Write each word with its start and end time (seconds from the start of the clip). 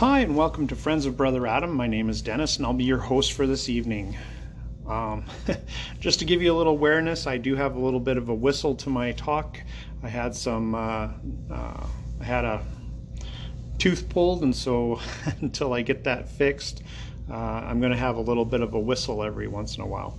Hi, 0.00 0.20
and 0.20 0.34
welcome 0.34 0.66
to 0.68 0.74
Friends 0.74 1.04
of 1.04 1.18
Brother 1.18 1.46
Adam. 1.46 1.74
My 1.74 1.86
name 1.86 2.08
is 2.08 2.22
Dennis, 2.22 2.56
and 2.56 2.64
I'll 2.64 2.72
be 2.72 2.84
your 2.84 2.96
host 2.96 3.34
for 3.34 3.46
this 3.46 3.68
evening. 3.68 4.16
Um, 4.88 5.26
just 6.00 6.20
to 6.20 6.24
give 6.24 6.40
you 6.40 6.54
a 6.54 6.56
little 6.56 6.72
awareness, 6.72 7.26
I 7.26 7.36
do 7.36 7.54
have 7.54 7.76
a 7.76 7.78
little 7.78 8.00
bit 8.00 8.16
of 8.16 8.30
a 8.30 8.34
whistle 8.34 8.74
to 8.76 8.88
my 8.88 9.12
talk. 9.12 9.60
I 10.02 10.08
had 10.08 10.34
some, 10.34 10.74
uh, 10.74 11.08
uh, 11.50 11.86
I 12.18 12.24
had 12.24 12.46
a 12.46 12.64
tooth 13.76 14.08
pulled, 14.08 14.42
and 14.42 14.56
so 14.56 15.00
until 15.42 15.74
I 15.74 15.82
get 15.82 16.04
that 16.04 16.30
fixed, 16.30 16.82
uh, 17.30 17.34
I'm 17.34 17.78
going 17.78 17.92
to 17.92 17.98
have 17.98 18.16
a 18.16 18.22
little 18.22 18.46
bit 18.46 18.62
of 18.62 18.72
a 18.72 18.80
whistle 18.80 19.22
every 19.22 19.48
once 19.48 19.76
in 19.76 19.82
a 19.82 19.86
while. 19.86 20.18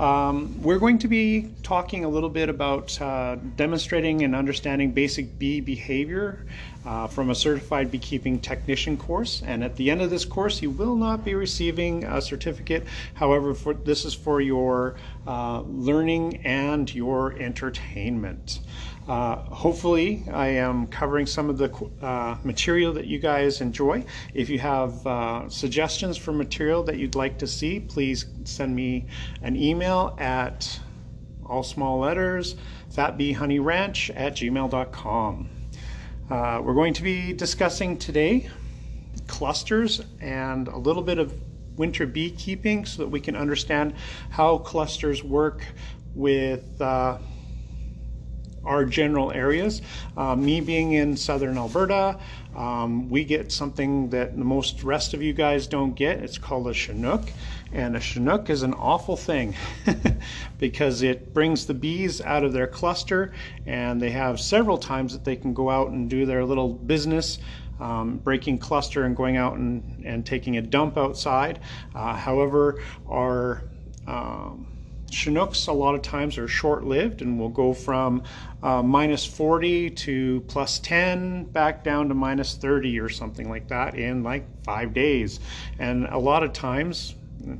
Um, 0.00 0.62
we're 0.62 0.78
going 0.78 0.98
to 1.00 1.08
be 1.08 1.50
talking 1.62 2.04
a 2.04 2.08
little 2.08 2.30
bit 2.30 2.48
about 2.48 2.98
uh, 3.00 3.36
demonstrating 3.56 4.22
and 4.24 4.34
understanding 4.34 4.92
basic 4.92 5.38
bee 5.38 5.60
behavior 5.60 6.46
uh, 6.88 7.06
from 7.06 7.28
a 7.28 7.34
certified 7.34 7.90
beekeeping 7.90 8.40
technician 8.40 8.96
course. 8.96 9.42
And 9.44 9.62
at 9.62 9.76
the 9.76 9.90
end 9.90 10.00
of 10.00 10.08
this 10.08 10.24
course, 10.24 10.62
you 10.62 10.70
will 10.70 10.96
not 10.96 11.22
be 11.22 11.34
receiving 11.34 12.04
a 12.04 12.22
certificate. 12.22 12.86
However, 13.12 13.52
for, 13.52 13.74
this 13.74 14.06
is 14.06 14.14
for 14.14 14.40
your 14.40 14.96
uh, 15.26 15.60
learning 15.66 16.38
and 16.46 16.92
your 16.94 17.34
entertainment. 17.38 18.60
Uh, 19.06 19.36
hopefully, 19.36 20.24
I 20.32 20.46
am 20.48 20.86
covering 20.86 21.26
some 21.26 21.50
of 21.50 21.58
the 21.58 21.70
uh, 22.00 22.38
material 22.42 22.94
that 22.94 23.06
you 23.06 23.18
guys 23.18 23.60
enjoy. 23.60 24.06
If 24.32 24.48
you 24.48 24.58
have 24.58 25.06
uh, 25.06 25.50
suggestions 25.50 26.16
for 26.16 26.32
material 26.32 26.82
that 26.84 26.96
you'd 26.96 27.14
like 27.14 27.36
to 27.38 27.46
see, 27.46 27.80
please 27.80 28.24
send 28.44 28.74
me 28.74 29.04
an 29.42 29.56
email 29.56 30.16
at 30.18 30.80
all 31.44 31.62
small 31.62 31.98
letters 31.98 32.56
fatbeehoneyranch 32.94 34.10
at 34.16 34.36
gmail.com. 34.36 35.50
Uh, 36.30 36.60
we're 36.62 36.74
going 36.74 36.92
to 36.92 37.02
be 37.02 37.32
discussing 37.32 37.96
today 37.96 38.50
clusters 39.26 40.02
and 40.20 40.68
a 40.68 40.76
little 40.76 41.02
bit 41.02 41.18
of 41.18 41.32
winter 41.76 42.06
beekeeping 42.06 42.84
so 42.84 43.02
that 43.02 43.08
we 43.08 43.18
can 43.18 43.34
understand 43.34 43.94
how 44.28 44.58
clusters 44.58 45.24
work 45.24 45.64
with 46.14 46.82
uh, 46.82 47.16
our 48.62 48.84
general 48.84 49.32
areas. 49.32 49.80
Uh, 50.18 50.36
me 50.36 50.60
being 50.60 50.92
in 50.92 51.16
southern 51.16 51.56
Alberta, 51.56 52.18
um, 52.54 53.08
we 53.08 53.24
get 53.24 53.50
something 53.50 54.10
that 54.10 54.36
the 54.36 54.44
most 54.44 54.82
rest 54.82 55.14
of 55.14 55.22
you 55.22 55.32
guys 55.32 55.66
don't 55.66 55.94
get. 55.94 56.18
It's 56.18 56.36
called 56.36 56.68
a 56.68 56.74
Chinook. 56.74 57.22
And 57.72 57.96
a 57.96 58.00
Chinook 58.00 58.48
is 58.48 58.62
an 58.62 58.72
awful 58.74 59.16
thing 59.16 59.54
because 60.58 61.02
it 61.02 61.34
brings 61.34 61.66
the 61.66 61.74
bees 61.74 62.20
out 62.20 62.44
of 62.44 62.52
their 62.52 62.66
cluster 62.66 63.32
and 63.66 64.00
they 64.00 64.10
have 64.10 64.40
several 64.40 64.78
times 64.78 65.12
that 65.12 65.24
they 65.24 65.36
can 65.36 65.52
go 65.52 65.68
out 65.68 65.88
and 65.88 66.08
do 66.08 66.24
their 66.24 66.44
little 66.44 66.72
business. 66.72 67.38
Um, 67.80 68.16
breaking 68.18 68.58
cluster 68.58 69.04
and 69.04 69.14
going 69.14 69.36
out 69.36 69.56
and, 69.56 70.02
and 70.04 70.26
taking 70.26 70.56
a 70.56 70.62
dump 70.62 70.98
outside. 70.98 71.60
Uh, 71.94 72.16
however, 72.16 72.80
our 73.08 73.62
um, 74.04 74.66
Chinooks 75.10 75.68
a 75.68 75.72
lot 75.72 75.94
of 75.94 76.02
times 76.02 76.38
are 76.38 76.48
short-lived 76.48 77.22
and 77.22 77.38
will 77.38 77.48
go 77.48 77.72
from 77.72 78.22
uh, 78.62 78.82
minus 78.82 79.24
40 79.24 79.90
to 79.90 80.40
plus 80.48 80.78
10 80.80 81.44
back 81.44 81.82
down 81.82 82.08
to 82.08 82.14
minus 82.14 82.56
30 82.56 83.00
or 83.00 83.08
something 83.08 83.48
like 83.48 83.68
that 83.68 83.94
in 83.94 84.22
like 84.22 84.46
five 84.64 84.92
days. 84.92 85.40
And 85.78 86.06
a 86.06 86.18
lot 86.18 86.42
of 86.42 86.52
times, 86.52 87.14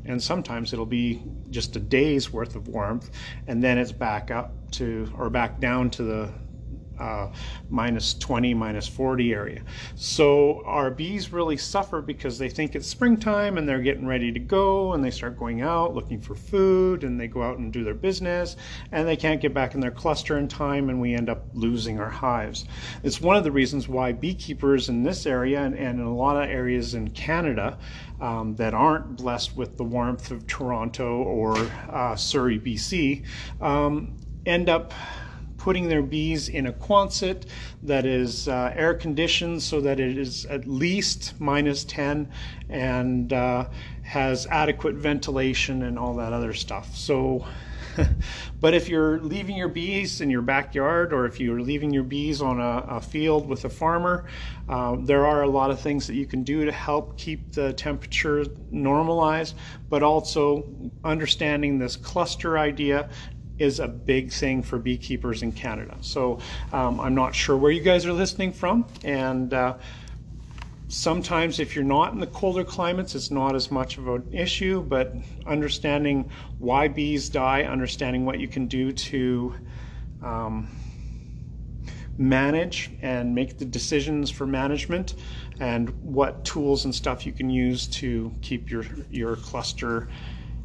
and 0.05 0.23
sometimes 0.23 0.73
it'll 0.73 0.87
be 0.87 1.23
just 1.51 1.77
a 1.77 1.81
day's 1.81 2.33
worth 2.33 2.57
of 2.57 2.69
warmth 2.69 3.11
and 3.47 3.63
then 3.63 3.79
it's 3.79 3.93
back 3.93 4.31
up 4.31 4.71
to 4.73 5.11
or 5.17 5.31
back 5.31 5.61
down 5.61 5.91
to 5.91 6.03
the 6.03 6.33
uh, 6.99 7.29
minus 7.71 8.15
20, 8.15 8.55
minus 8.55 8.89
40 8.89 9.33
area. 9.33 9.63
So 9.95 10.63
our 10.65 10.91
bees 10.91 11.33
really 11.33 11.57
suffer 11.57 12.01
because 12.01 12.39
they 12.39 12.49
think 12.49 12.75
it's 12.75 12.87
springtime 12.87 13.59
and 13.59 13.69
they're 13.69 13.81
getting 13.81 14.07
ready 14.07 14.33
to 14.33 14.41
go 14.41 14.93
and 14.93 15.05
they 15.05 15.11
start 15.11 15.39
going 15.39 15.63
out 15.63 15.95
looking 15.95 16.21
for 16.21 16.35
food 16.35 17.05
and 17.05 17.21
they 17.21 17.29
go 17.29 17.43
out 17.43 17.59
and 17.59 17.73
do 17.73 17.85
their 17.85 17.95
business 17.95 18.57
and 18.93 19.07
they 19.07 19.17
can't 19.17 19.41
get 19.41 19.55
back 19.55 19.75
in 19.75 19.81
their 19.81 19.91
cluster 19.91 20.39
in 20.39 20.49
time 20.49 20.89
and 20.89 21.01
we 21.01 21.15
end 21.15 21.29
up 21.29 21.47
losing 21.55 22.01
our 22.01 22.11
hives. 22.11 22.65
It's 23.03 23.21
one 23.21 23.37
of 23.37 23.45
the 23.45 23.53
reasons 23.53 23.89
why 23.89 24.13
beekeepers 24.13 24.89
in 24.89 25.03
this 25.03 25.27
area 25.27 25.63
and, 25.63 25.75
and 25.75 26.01
in 26.01 26.07
a 26.07 26.15
lot 26.15 26.37
of 26.37 26.49
areas 26.49 26.95
in 26.95 27.11
Canada 27.11 27.79
um, 28.21 28.57
that 28.57 28.75
aren't 28.75 29.17
blessed 29.17 29.57
with 29.57 29.77
the 29.77 29.85
warmth 29.85 30.31
of 30.31 30.47
Toronto 30.47 31.23
or 31.23 31.57
uh, 31.91 32.17
Surrey, 32.17 32.59
BC, 32.59 33.25
um, 33.61 34.13
end 34.45 34.69
up 34.69 34.93
putting 35.59 35.89
their 35.89 36.03
bees 36.03 36.49
in 36.49 36.67
a 36.67 36.73
Quonset 36.73 37.45
that 37.83 38.07
is 38.07 38.49
uh, 38.49 38.73
air 38.75 38.95
conditioned 38.95 39.63
so 39.63 39.81
that 39.81 40.01
it 40.01 40.17
is 40.17 40.47
at 40.47 40.67
least 40.67 41.35
minus 41.39 41.85
10 41.85 42.31
and 42.71 43.33
uh, 43.33 43.69
has 44.03 44.47
adequate 44.47 44.95
ventilation 44.95 45.83
and 45.83 45.99
all 45.99 46.15
that 46.15 46.33
other 46.33 46.55
stuff. 46.55 46.97
So, 46.97 47.45
but 48.61 48.73
if 48.73 48.89
you're 48.89 49.21
leaving 49.21 49.57
your 49.57 49.69
bees 49.69 50.21
in 50.21 50.31
your 50.31 50.43
backyard 50.43 51.13
or 51.13 51.27
if 51.27 51.41
you're 51.41 51.61
leaving 51.61 51.93
your 51.93 52.05
bees 52.05 52.41
on 52.41 52.61
a, 52.61 52.85
a 52.89 53.01
field 53.01 53.49
with 53.49 53.65
a 53.65 53.69
farmer, 53.69 54.25
uh, 54.69 54.97
there 55.01 55.27
are 55.27 55.43
a 55.43 55.49
lot 55.49 55.71
of 55.71 55.81
things 55.81 56.07
that 56.07 56.15
you 56.15 56.27
can 56.27 56.45
do 56.45 56.65
to 56.65 56.73
help 56.73 57.19
keep 57.19 57.53
the 57.53 57.73
temperature 57.73 58.47
normalized, 58.71 59.57
but 59.89 60.03
also 60.03 60.65
understanding 61.05 61.79
this 61.79 61.97
cluster 61.97 62.57
idea 62.57 63.09
is 63.59 63.81
a 63.81 63.89
big 63.89 64.33
thing 64.33 64.63
for 64.63 64.79
beekeepers 64.79 65.43
in 65.43 65.53
Canada. 65.53 65.97
So 66.01 66.39
um, 66.73 67.01
I'm 67.01 67.15
not 67.15 67.35
sure 67.35 67.57
where 67.57 67.71
you 67.71 67.81
guys 67.81 68.07
are 68.07 68.13
listening 68.13 68.53
from, 68.53 68.87
and 69.05 69.53
uh, 69.53 69.75
sometimes 70.89 71.61
if 71.61 71.75
you're 71.75 71.85
not 71.85 72.13
in 72.13 72.21
the 72.21 72.27
colder 72.27 72.65
climates, 72.65 73.15
it's 73.15 73.31
not 73.31 73.55
as 73.55 73.71
much 73.71 73.99
of 73.99 74.09
an 74.09 74.29
issue. 74.33 74.83
But 74.83 75.15
understanding 75.47 76.31
why 76.59 76.89
bees 76.89 77.29
die, 77.29 77.65
understanding 77.65 78.25
what 78.25 78.41
you 78.41 78.49
can 78.49 78.67
do 78.67 78.93
to 78.93 79.55
um, 80.23 80.69
manage 82.17 82.91
and 83.03 83.35
make 83.35 83.59
the 83.59 83.65
decisions 83.65 84.31
for 84.31 84.47
management, 84.47 85.15
and 85.61 85.91
what 86.03 86.45
tools 86.45 86.85
and 86.85 86.95
stuff 86.95 87.27
you 87.27 87.33
can 87.33 87.51
use 87.51 87.87
to 87.87 88.33
keep 88.43 88.71
your 88.71 88.85
your 89.11 89.37
cluster 89.37 90.09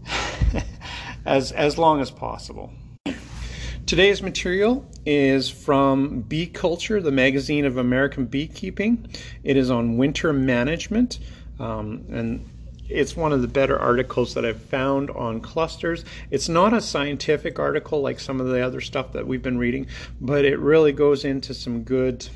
as 1.25 1.51
as 1.51 1.77
long 1.77 2.01
as 2.01 2.09
possible. 2.09 2.71
Today's 3.93 4.23
material 4.23 4.89
is 5.05 5.51
from 5.51 6.21
Bee 6.21 6.47
Culture, 6.47 6.99
the 6.99 7.11
magazine 7.11 7.63
of 7.63 7.77
American 7.77 8.25
beekeeping. 8.25 9.07
It 9.43 9.55
is 9.55 9.69
on 9.69 9.97
winter 9.97 10.33
management, 10.33 11.19
um, 11.59 12.03
and 12.09 12.49
it's 12.89 13.15
one 13.15 13.31
of 13.31 13.43
the 13.43 13.47
better 13.47 13.77
articles 13.77 14.33
that 14.33 14.45
I've 14.45 14.59
found 14.59 15.11
on 15.11 15.41
clusters. 15.41 16.05
It's 16.31 16.49
not 16.49 16.73
a 16.73 16.81
scientific 16.81 17.59
article 17.59 18.01
like 18.01 18.19
some 18.19 18.41
of 18.41 18.47
the 18.47 18.65
other 18.65 18.81
stuff 18.81 19.13
that 19.13 19.27
we've 19.27 19.43
been 19.43 19.59
reading, 19.59 19.85
but 20.19 20.43
it 20.43 20.57
really 20.57 20.91
goes 20.91 21.23
into 21.23 21.53
some 21.53 21.83
good 21.83 22.27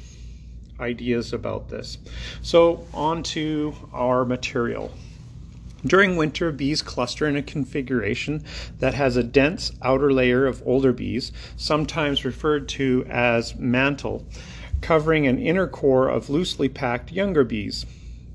ideas 0.79 1.33
about 1.33 1.69
this. 1.69 1.97
So, 2.43 2.85
on 2.93 3.23
to 3.33 3.73
our 3.93 4.25
material. 4.25 4.91
During 5.85 6.15
winter, 6.15 6.51
bees 6.51 6.81
cluster 6.81 7.27
in 7.27 7.35
a 7.35 7.43
configuration 7.43 8.43
that 8.79 8.95
has 8.95 9.15
a 9.15 9.23
dense 9.23 9.71
outer 9.81 10.11
layer 10.11 10.45
of 10.45 10.63
older 10.65 10.91
bees, 10.91 11.31
sometimes 11.55 12.25
referred 12.25 12.67
to 12.69 13.05
as 13.09 13.55
mantle, 13.55 14.25
covering 14.81 15.27
an 15.27 15.39
inner 15.39 15.67
core 15.67 16.09
of 16.09 16.29
loosely 16.29 16.67
packed 16.67 17.11
younger 17.11 17.43
bees. 17.43 17.85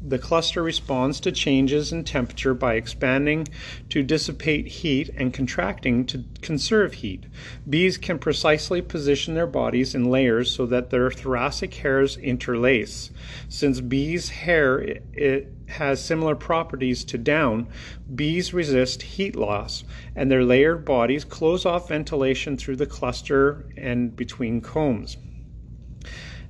The 0.04 0.18
cluster 0.18 0.64
responds 0.64 1.20
to 1.20 1.30
changes 1.30 1.92
in 1.92 2.02
temperature 2.02 2.54
by 2.54 2.74
expanding 2.74 3.46
to 3.90 4.02
dissipate 4.02 4.66
heat 4.66 5.10
and 5.16 5.32
contracting 5.32 6.04
to 6.06 6.24
conserve 6.40 6.94
heat. 6.94 7.26
Bees 7.68 7.98
can 7.98 8.18
precisely 8.18 8.82
position 8.82 9.34
their 9.34 9.46
bodies 9.46 9.94
in 9.94 10.10
layers 10.10 10.50
so 10.50 10.66
that 10.66 10.90
their 10.90 11.08
thoracic 11.12 11.74
hairs 11.74 12.16
interlace. 12.16 13.10
Since 13.48 13.80
bees' 13.80 14.30
hair 14.30 14.80
it 15.12 15.54
has 15.68 16.02
similar 16.02 16.34
properties 16.34 17.04
to 17.04 17.16
down, 17.16 17.68
bees 18.12 18.52
resist 18.52 19.02
heat 19.02 19.36
loss, 19.36 19.84
and 20.16 20.30
their 20.30 20.44
layered 20.44 20.84
bodies 20.84 21.24
close 21.24 21.64
off 21.64 21.88
ventilation 21.88 22.56
through 22.56 22.76
the 22.76 22.86
cluster 22.86 23.66
and 23.76 24.16
between 24.16 24.60
combs. 24.60 25.16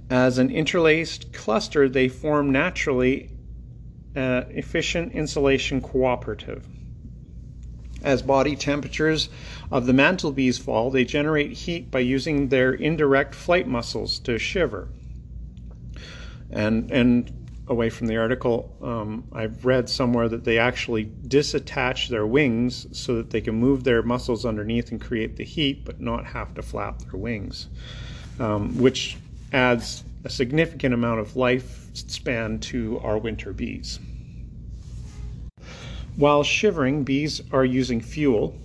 As 0.09 0.39
an 0.39 0.51
interlaced 0.51 1.33
cluster, 1.33 1.89
they 1.89 2.09
form 2.09 2.51
naturally 2.51 3.32
uh, 4.17 4.43
efficient 4.51 5.13
insulation 5.13 5.81
cooperative. 5.81 6.67
As 8.03 8.21
body 8.21 8.57
temperatures 8.57 9.29
of 9.71 9.87
the 9.87 9.93
mantle 9.93 10.33
bees 10.33 10.59
fall, 10.59 10.91
they 10.91 11.05
generate 11.05 11.53
heat 11.53 11.91
by 11.91 12.01
using 12.01 12.49
their 12.49 12.73
indirect 12.73 13.35
flight 13.35 13.69
muscles 13.69 14.19
to 14.21 14.39
shiver. 14.39 14.89
And, 16.51 16.91
and 16.91 17.43
away 17.69 17.91
from 17.91 18.09
the 18.09 18.17
article, 18.17 18.77
um, 18.83 19.25
I've 19.33 19.65
read 19.65 19.89
somewhere 19.89 20.29
that 20.29 20.45
they 20.45 20.59
actually 20.59 21.07
disattach 21.07 22.09
their 22.09 22.27
wings 22.27 22.87
so 22.97 23.15
that 23.17 23.31
they 23.31 23.41
can 23.41 23.55
move 23.55 23.85
their 23.85 24.03
muscles 24.03 24.45
underneath 24.45 24.91
and 24.91 25.01
create 25.01 25.37
the 25.37 25.45
heat, 25.45 25.85
but 25.85 26.01
not 26.01 26.27
have 26.27 26.55
to 26.55 26.63
flap 26.63 26.99
their 26.99 27.19
wings, 27.19 27.69
um, 28.41 28.79
which 28.79 29.17
adds 29.53 30.05
a 30.25 30.31
significant 30.31 30.93
amount 30.93 31.21
of 31.21 31.37
lifespan 31.95 32.61
to 32.61 32.99
our 33.01 33.19
winter 33.19 33.53
bees. 33.53 34.01
While 36.17 36.43
shivering, 36.43 37.05
bees 37.05 37.41
are 37.53 37.65
using 37.65 38.01
fuel, 38.01 38.57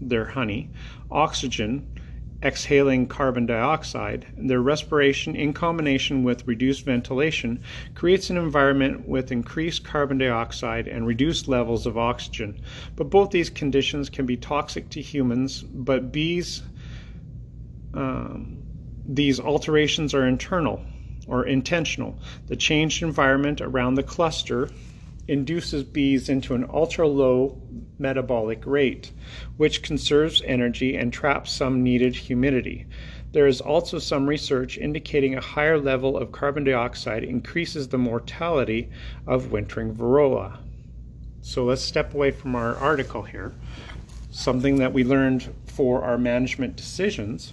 their 0.00 0.24
honey, 0.24 0.70
oxygen, 1.10 1.86
exhaling 2.42 3.06
carbon 3.08 3.46
dioxide. 3.46 4.26
Their 4.36 4.62
respiration, 4.62 5.34
in 5.34 5.52
combination 5.52 6.22
with 6.22 6.46
reduced 6.46 6.84
ventilation, 6.84 7.60
creates 7.94 8.30
an 8.30 8.36
environment 8.36 9.08
with 9.08 9.32
increased 9.32 9.84
carbon 9.84 10.18
dioxide 10.18 10.86
and 10.86 11.06
reduced 11.06 11.48
levels 11.48 11.84
of 11.84 11.98
oxygen. 11.98 12.58
But 12.96 13.10
both 13.10 13.30
these 13.30 13.50
conditions 13.50 14.08
can 14.08 14.24
be 14.24 14.36
toxic 14.36 14.88
to 14.90 15.02
humans, 15.02 15.62
but 15.62 16.12
bees, 16.12 16.62
um, 17.92 18.62
these 19.04 19.40
alterations 19.40 20.14
are 20.14 20.26
internal 20.26 20.82
or 21.28 21.46
intentional. 21.46 22.18
The 22.46 22.56
changed 22.56 23.02
environment 23.02 23.60
around 23.60 23.94
the 23.94 24.02
cluster 24.02 24.70
induces 25.28 25.84
bees 25.84 26.28
into 26.28 26.54
an 26.54 26.66
ultra 26.72 27.06
low 27.06 27.60
metabolic 27.98 28.66
rate, 28.66 29.12
which 29.58 29.82
conserves 29.82 30.42
energy 30.46 30.96
and 30.96 31.12
traps 31.12 31.52
some 31.52 31.82
needed 31.82 32.16
humidity. 32.16 32.86
There 33.32 33.46
is 33.46 33.60
also 33.60 33.98
some 33.98 34.26
research 34.26 34.78
indicating 34.78 35.34
a 35.34 35.40
higher 35.40 35.78
level 35.78 36.16
of 36.16 36.32
carbon 36.32 36.64
dioxide 36.64 37.24
increases 37.24 37.88
the 37.88 37.98
mortality 37.98 38.88
of 39.26 39.52
wintering 39.52 39.94
varroa. 39.94 40.56
So 41.42 41.64
let's 41.64 41.82
step 41.82 42.14
away 42.14 42.30
from 42.30 42.54
our 42.54 42.74
article 42.76 43.22
here. 43.22 43.52
Something 44.30 44.76
that 44.76 44.94
we 44.94 45.04
learned 45.04 45.54
for 45.66 46.02
our 46.02 46.16
management 46.16 46.76
decisions 46.76 47.52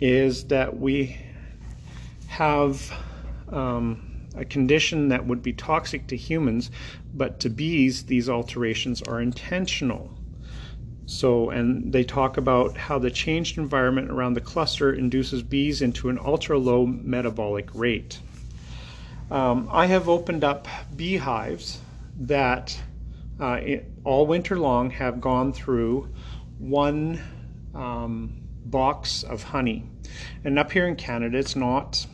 is 0.00 0.44
that 0.44 0.78
we 0.78 1.18
have 2.30 2.92
um, 3.48 4.00
a 4.36 4.44
condition 4.44 5.08
that 5.08 5.26
would 5.26 5.42
be 5.42 5.52
toxic 5.52 6.06
to 6.06 6.16
humans, 6.16 6.70
but 7.12 7.40
to 7.40 7.50
bees, 7.50 8.04
these 8.04 8.28
alterations 8.28 9.02
are 9.02 9.20
intentional. 9.20 10.16
So, 11.06 11.50
and 11.50 11.92
they 11.92 12.04
talk 12.04 12.36
about 12.36 12.76
how 12.76 13.00
the 13.00 13.10
changed 13.10 13.58
environment 13.58 14.12
around 14.12 14.34
the 14.34 14.40
cluster 14.40 14.92
induces 14.92 15.42
bees 15.42 15.82
into 15.82 16.08
an 16.08 16.20
ultra 16.24 16.56
low 16.56 16.86
metabolic 16.86 17.68
rate. 17.74 18.20
Um, 19.28 19.68
I 19.72 19.86
have 19.86 20.08
opened 20.08 20.44
up 20.44 20.68
beehives 20.94 21.80
that 22.16 22.80
uh, 23.40 23.58
it, 23.60 23.90
all 24.04 24.24
winter 24.24 24.56
long 24.56 24.90
have 24.90 25.20
gone 25.20 25.52
through 25.52 26.08
one 26.58 27.20
um, 27.74 28.40
box 28.64 29.24
of 29.24 29.42
honey. 29.42 29.84
And 30.44 30.60
up 30.60 30.70
here 30.70 30.86
in 30.86 30.94
Canada, 30.94 31.36
it's 31.36 31.56
not 31.56 32.06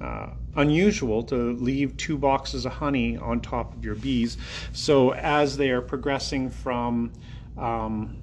uh, 0.00 0.28
unusual 0.54 1.22
to 1.24 1.52
leave 1.52 1.96
two 1.96 2.18
boxes 2.18 2.66
of 2.66 2.72
honey 2.74 3.16
on 3.16 3.40
top 3.40 3.74
of 3.74 3.84
your 3.84 3.94
bees. 3.94 4.36
So 4.72 5.12
as 5.14 5.56
they 5.56 5.70
are 5.70 5.80
progressing 5.80 6.50
from 6.50 7.12
um, 7.56 8.16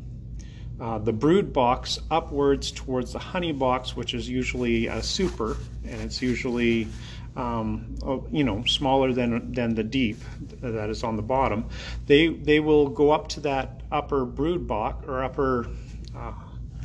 uh, 0.80 0.98
the 0.98 1.14
brood 1.14 1.54
box 1.54 2.00
upwards 2.10 2.72
towards 2.72 3.14
the 3.14 3.20
honey 3.20 3.52
box, 3.52 3.96
which 3.96 4.14
is 4.14 4.28
usually 4.28 4.88
a 4.88 5.02
super, 5.02 5.58
and 5.84 6.02
it's 6.02 6.22
usually 6.22 6.88
um, 7.36 7.96
you 8.32 8.44
know 8.44 8.64
smaller 8.66 9.14
than 9.14 9.52
than 9.54 9.76
the 9.76 9.84
deep 9.84 10.22
that 10.62 10.90
is 10.90 11.04
on 11.04 11.16
the 11.16 11.22
bottom. 11.22 11.66
They 12.08 12.28
they 12.28 12.60
will 12.60 12.90
go 12.90 13.12
up 13.12 13.28
to 13.30 13.40
that 13.42 13.82
upper 13.92 14.26
brood 14.26 14.68
box 14.68 15.06
or 15.08 15.24
upper 15.24 15.68
uh, 16.16 16.34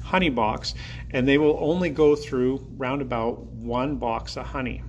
honey 0.09 0.31
box, 0.31 0.75
and 1.11 1.27
they 1.27 1.39
will 1.39 1.59
only 1.61 1.91
go 1.91 2.17
through 2.17 2.67
round 2.77 3.03
about 3.03 3.45
one 3.47 3.97
box 3.97 4.37
of 4.37 4.47
honey 4.47 4.83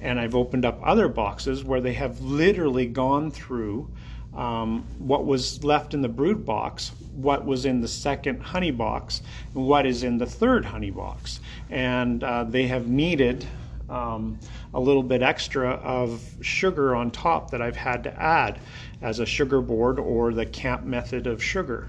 and 0.00 0.18
I've 0.18 0.34
opened 0.34 0.64
up 0.64 0.80
other 0.82 1.08
boxes 1.08 1.62
where 1.62 1.80
they 1.80 1.92
have 1.94 2.20
literally 2.20 2.86
gone 2.86 3.30
through 3.30 3.88
um, 4.32 4.86
what 4.98 5.26
was 5.26 5.62
left 5.64 5.92
in 5.92 6.02
the 6.02 6.08
brood 6.08 6.44
box, 6.44 6.92
what 7.12 7.44
was 7.44 7.64
in 7.66 7.80
the 7.80 7.88
second 7.88 8.40
honey 8.40 8.70
box, 8.70 9.22
and 9.54 9.66
what 9.66 9.86
is 9.86 10.02
in 10.02 10.18
the 10.18 10.26
third 10.26 10.64
honey 10.64 10.90
box. 10.90 11.40
And 11.68 12.22
uh, 12.22 12.44
they 12.44 12.66
have 12.68 12.86
needed 12.86 13.46
um, 13.88 14.38
a 14.72 14.80
little 14.80 15.02
bit 15.02 15.20
extra 15.20 15.70
of 15.70 16.36
sugar 16.40 16.94
on 16.94 17.10
top 17.10 17.50
that 17.50 17.60
I've 17.60 17.76
had 17.76 18.04
to 18.04 18.22
add 18.22 18.60
as 19.02 19.18
a 19.18 19.26
sugar 19.26 19.60
board 19.60 19.98
or 19.98 20.32
the 20.32 20.46
camp 20.46 20.84
method 20.84 21.26
of 21.26 21.42
sugar. 21.42 21.88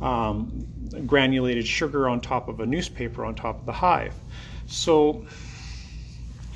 Um, 0.00 0.66
granulated 1.06 1.66
sugar 1.66 2.08
on 2.08 2.20
top 2.20 2.48
of 2.48 2.60
a 2.60 2.66
newspaper 2.66 3.24
on 3.24 3.34
top 3.34 3.60
of 3.60 3.66
the 3.66 3.72
hive. 3.72 4.14
So 4.66 5.26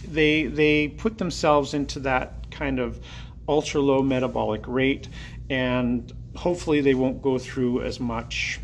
they 0.07 0.45
they 0.47 0.89
put 0.89 1.19
themselves 1.19 1.75
into 1.75 2.01
that 2.01 2.51
kind 2.51 2.79
of 2.79 3.01
ultra 3.49 3.81
low 3.81 4.03
metabolic 4.03 4.67
rate, 4.67 5.09
and 5.51 6.13
hopefully 6.37 6.81
they 6.81 6.95
won't 6.95 7.23
go 7.23 7.39
through 7.39 7.83
as 7.83 7.99
much 7.99 8.61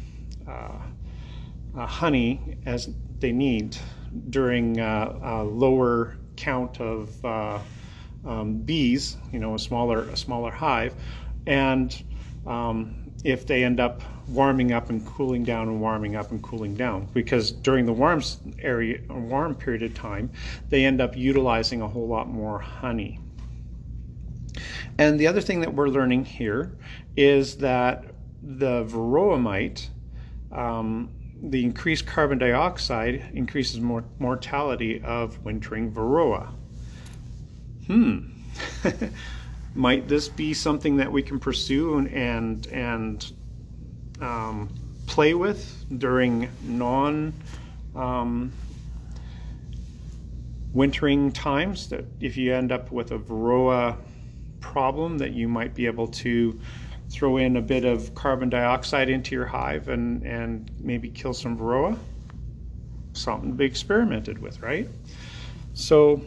uh, 0.46 0.78
uh, 1.76 1.86
honey 1.86 2.56
as 2.66 2.90
they 3.20 3.32
need 3.32 3.76
during 4.30 4.78
uh, 4.80 5.18
a 5.22 5.44
lower 5.44 6.16
count 6.36 6.80
of 6.80 7.24
uh, 7.24 7.58
um, 8.24 8.58
bees, 8.58 9.16
you 9.32 9.38
know, 9.38 9.54
a 9.54 9.58
smaller 9.58 10.02
a 10.08 10.16
smaller 10.16 10.50
hive, 10.50 10.94
and 11.46 12.02
um, 12.46 12.94
if 13.24 13.46
they 13.46 13.64
end 13.64 13.80
up 13.80 14.02
warming 14.28 14.72
up 14.72 14.90
and 14.90 15.04
cooling 15.06 15.42
down 15.42 15.68
and 15.68 15.80
warming 15.80 16.14
up 16.14 16.30
and 16.30 16.42
cooling 16.42 16.74
down. 16.74 17.08
Because 17.12 17.50
during 17.50 17.86
the 17.86 17.92
warm 17.92 18.22
area 18.60 19.00
warm 19.08 19.54
period 19.54 19.82
of 19.82 19.94
time 19.94 20.30
they 20.68 20.84
end 20.84 21.00
up 21.00 21.16
utilizing 21.16 21.80
a 21.80 21.88
whole 21.88 22.06
lot 22.06 22.28
more 22.28 22.58
honey. 22.58 23.18
And 24.98 25.18
the 25.18 25.26
other 25.26 25.40
thing 25.40 25.60
that 25.60 25.74
we're 25.74 25.88
learning 25.88 26.26
here 26.26 26.76
is 27.16 27.56
that 27.56 28.04
the 28.42 28.84
varroa 28.84 29.40
mite 29.40 29.90
um, 30.52 31.10
the 31.42 31.64
increased 31.64 32.06
carbon 32.06 32.38
dioxide 32.38 33.24
increases 33.32 33.80
more 33.80 34.04
mortality 34.18 35.02
of 35.02 35.42
wintering 35.44 35.90
varroa. 35.90 36.48
Hmm 37.86 38.18
might 39.74 40.08
this 40.08 40.28
be 40.28 40.54
something 40.54 40.96
that 40.96 41.10
we 41.10 41.22
can 41.22 41.38
pursue 41.38 41.98
and 41.98 42.66
and, 42.68 43.32
um, 44.20 44.68
play 45.06 45.34
with 45.34 45.84
during 45.98 46.48
non 46.62 47.32
um, 47.94 48.52
wintering 50.72 51.30
times 51.30 51.88
that 51.88 52.04
if 52.20 52.36
you 52.36 52.52
end 52.52 52.72
up 52.72 52.90
with 52.90 53.12
a 53.12 53.18
varroa 53.18 53.96
problem 54.60 55.18
that 55.18 55.32
you 55.32 55.48
might 55.48 55.74
be 55.74 55.86
able 55.86 56.08
to 56.08 56.58
throw 57.10 57.36
in 57.36 57.56
a 57.56 57.62
bit 57.62 57.84
of 57.84 58.14
carbon 58.14 58.48
dioxide 58.48 59.08
into 59.08 59.34
your 59.34 59.46
hive 59.46 59.88
and, 59.88 60.24
and 60.24 60.70
maybe 60.80 61.08
kill 61.08 61.34
some 61.34 61.56
varroa? 61.56 61.96
Something 63.12 63.50
to 63.50 63.56
be 63.56 63.64
experimented 63.64 64.38
with 64.38 64.60
right? 64.62 64.88
So 65.74 66.22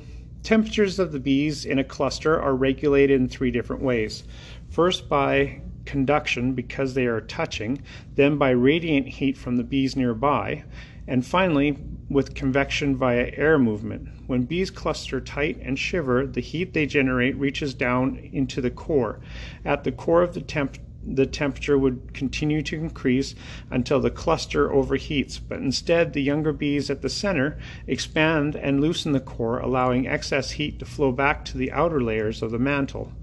temperatures 0.48 0.98
of 0.98 1.12
the 1.12 1.20
bees 1.20 1.66
in 1.66 1.78
a 1.78 1.84
cluster 1.84 2.40
are 2.40 2.56
regulated 2.56 3.20
in 3.20 3.28
three 3.28 3.52
different 3.52 3.82
ways 3.82 4.24
first 4.70 5.10
by 5.10 5.60
conduction 5.84 6.54
because 6.54 6.94
they 6.94 7.06
are 7.06 7.20
touching, 7.20 7.82
then 8.16 8.38
by 8.38 8.52
radiant 8.52 9.06
heat 9.06 9.38
from 9.38 9.58
the 9.58 9.64
bees 9.64 9.98
nearby, 9.98 10.64
and 11.06 11.26
finally 11.26 11.78
with 12.10 12.34
convection 12.34 12.96
via 12.96 13.30
air 13.36 13.60
movement. 13.60 14.08
When 14.28 14.44
bees 14.44 14.72
cluster 14.72 15.20
tight 15.20 15.60
and 15.62 15.78
shiver, 15.78 16.26
the 16.26 16.40
heat 16.40 16.74
they 16.74 16.86
generate 16.86 17.36
reaches 17.36 17.74
down 17.74 18.18
into 18.32 18.62
the 18.62 18.72
core. 18.72 19.20
At 19.66 19.84
the 19.84 19.92
core 19.92 20.24
of 20.24 20.34
the 20.34 20.42
temp 20.42 20.78
the 21.16 21.26
temperature 21.26 21.78
would 21.78 22.14
continue 22.14 22.62
to 22.62 22.76
increase 22.76 23.34
until 23.72 24.00
the 24.00 24.12
cluster 24.12 24.70
overheats, 24.70 25.40
but 25.48 25.60
instead 25.60 26.14
the 26.14 26.22
younger 26.22 26.52
bees 26.52 26.90
at 26.90 27.02
the 27.02 27.10
center 27.10 27.58
expand 27.88 28.56
and 28.56 28.82
loosen 28.82 29.14
the 29.14 29.20
core, 29.20 29.60
allowing 29.60 30.08
excess 30.08 30.52
heat 30.52 30.80
to 30.80 30.86
flow 30.86 31.12
back 31.12 31.46
to 31.46 31.58
the 31.58 31.72
outer 31.72 32.02
layers 32.02 32.42
of 32.42 32.52
the 32.52 32.60
mantle. 32.60 33.14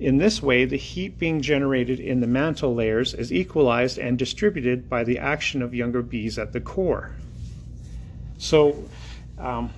In 0.00 0.16
this 0.16 0.42
way, 0.42 0.64
the 0.64 0.76
heat 0.76 1.18
being 1.18 1.40
generated 1.40 2.00
in 2.00 2.20
the 2.20 2.26
mantle 2.26 2.74
layers 2.74 3.14
is 3.14 3.32
equalized 3.32 3.98
and 3.98 4.18
distributed 4.18 4.88
by 4.88 5.04
the 5.04 5.18
action 5.18 5.62
of 5.62 5.74
younger 5.74 6.02
bees 6.02 6.38
at 6.38 6.52
the 6.52 6.60
core. 6.60 7.12
So, 8.36 8.88
um, 9.38 9.70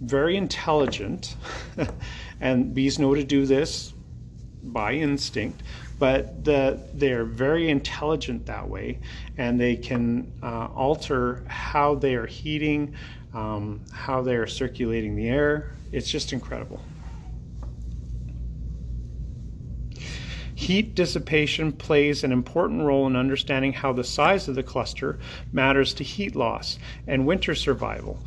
very 0.00 0.36
intelligent, 0.36 1.36
and 2.40 2.74
bees 2.74 2.98
know 2.98 3.14
to 3.14 3.22
do 3.22 3.46
this 3.46 3.92
by 4.62 4.94
instinct, 4.94 5.62
but 5.98 6.44
the, 6.44 6.80
they're 6.94 7.24
very 7.24 7.70
intelligent 7.70 8.46
that 8.46 8.68
way, 8.68 8.98
and 9.36 9.60
they 9.60 9.76
can 9.76 10.32
uh, 10.42 10.66
alter 10.74 11.44
how 11.46 11.94
they 11.94 12.14
are 12.14 12.26
heating, 12.26 12.94
um, 13.34 13.80
how 13.92 14.22
they 14.22 14.36
are 14.36 14.46
circulating 14.46 15.16
the 15.16 15.28
air. 15.28 15.72
It's 15.92 16.10
just 16.10 16.32
incredible. 16.32 16.80
Heat 20.54 20.96
dissipation 20.96 21.70
plays 21.70 22.24
an 22.24 22.32
important 22.32 22.82
role 22.82 23.06
in 23.06 23.14
understanding 23.14 23.72
how 23.72 23.92
the 23.92 24.02
size 24.02 24.48
of 24.48 24.56
the 24.56 24.62
cluster 24.64 25.18
matters 25.52 25.94
to 25.94 26.04
heat 26.04 26.34
loss 26.34 26.80
and 27.06 27.26
winter 27.26 27.54
survival. 27.54 28.18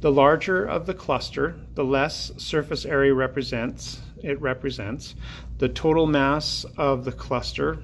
The 0.00 0.12
larger 0.12 0.64
of 0.64 0.86
the 0.86 0.94
cluster, 0.94 1.56
the 1.74 1.84
less 1.84 2.30
surface 2.36 2.86
area 2.86 3.12
represents 3.12 4.00
it 4.22 4.40
represents. 4.40 5.14
The 5.58 5.68
total 5.68 6.06
mass 6.06 6.64
of 6.76 7.04
the 7.04 7.12
cluster, 7.12 7.78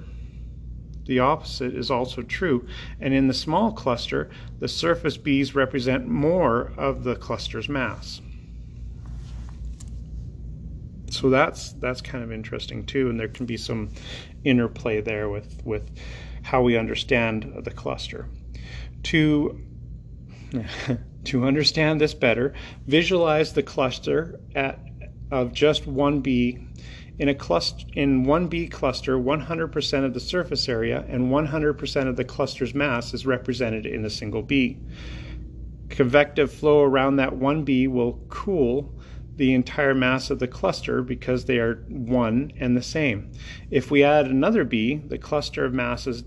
the 1.05 1.19
opposite 1.19 1.75
is 1.75 1.89
also 1.89 2.21
true. 2.21 2.67
And 2.99 3.13
in 3.13 3.27
the 3.27 3.33
small 3.33 3.71
cluster, 3.71 4.29
the 4.59 4.67
surface 4.67 5.17
bees 5.17 5.55
represent 5.55 6.07
more 6.07 6.71
of 6.77 7.03
the 7.03 7.15
cluster's 7.15 7.69
mass. 7.69 8.21
So 11.09 11.29
that's 11.29 11.71
that's 11.73 12.01
kind 12.01 12.23
of 12.23 12.31
interesting 12.31 12.85
too, 12.85 13.09
and 13.09 13.19
there 13.19 13.29
can 13.29 13.45
be 13.45 13.57
some 13.57 13.89
interplay 14.43 15.01
there 15.01 15.29
with 15.29 15.61
with 15.65 15.89
how 16.43 16.61
we 16.61 16.77
understand 16.77 17.61
the 17.63 17.71
cluster. 17.71 18.27
To 19.03 19.59
to 21.25 21.45
understand 21.45 22.01
this 22.01 22.13
better, 22.13 22.53
visualize 22.85 23.53
the 23.53 23.63
cluster 23.63 24.39
at 24.55 24.79
of 25.31 25.53
just 25.53 25.87
one 25.87 26.21
bee 26.21 26.59
in 27.17 27.29
a 27.29 27.35
cluster 27.35 27.85
in 27.93 28.23
one 28.23 28.47
bee 28.47 28.67
cluster 28.67 29.17
100% 29.17 30.05
of 30.05 30.13
the 30.13 30.19
surface 30.19 30.69
area 30.69 31.03
and 31.07 31.31
100% 31.31 32.07
of 32.07 32.15
the 32.15 32.23
cluster's 32.23 32.75
mass 32.75 33.13
is 33.13 33.25
represented 33.25 33.85
in 33.85 34.05
a 34.05 34.09
single 34.09 34.43
bee 34.43 34.79
convective 35.89 36.51
flow 36.51 36.83
around 36.83 37.15
that 37.15 37.35
one 37.35 37.63
bee 37.63 37.87
will 37.87 38.19
cool 38.29 38.93
the 39.37 39.53
entire 39.53 39.93
mass 39.93 40.29
of 40.29 40.39
the 40.39 40.47
cluster 40.47 41.01
because 41.01 41.45
they 41.45 41.59
are 41.59 41.83
one 41.87 42.51
and 42.59 42.75
the 42.75 42.81
same. 42.81 43.29
If 43.69 43.91
we 43.91 44.03
add 44.03 44.25
another 44.25 44.63
bee, 44.63 44.95
the 44.95 45.19
cluster 45.19 45.63
of 45.63 45.73
masses 45.73 46.23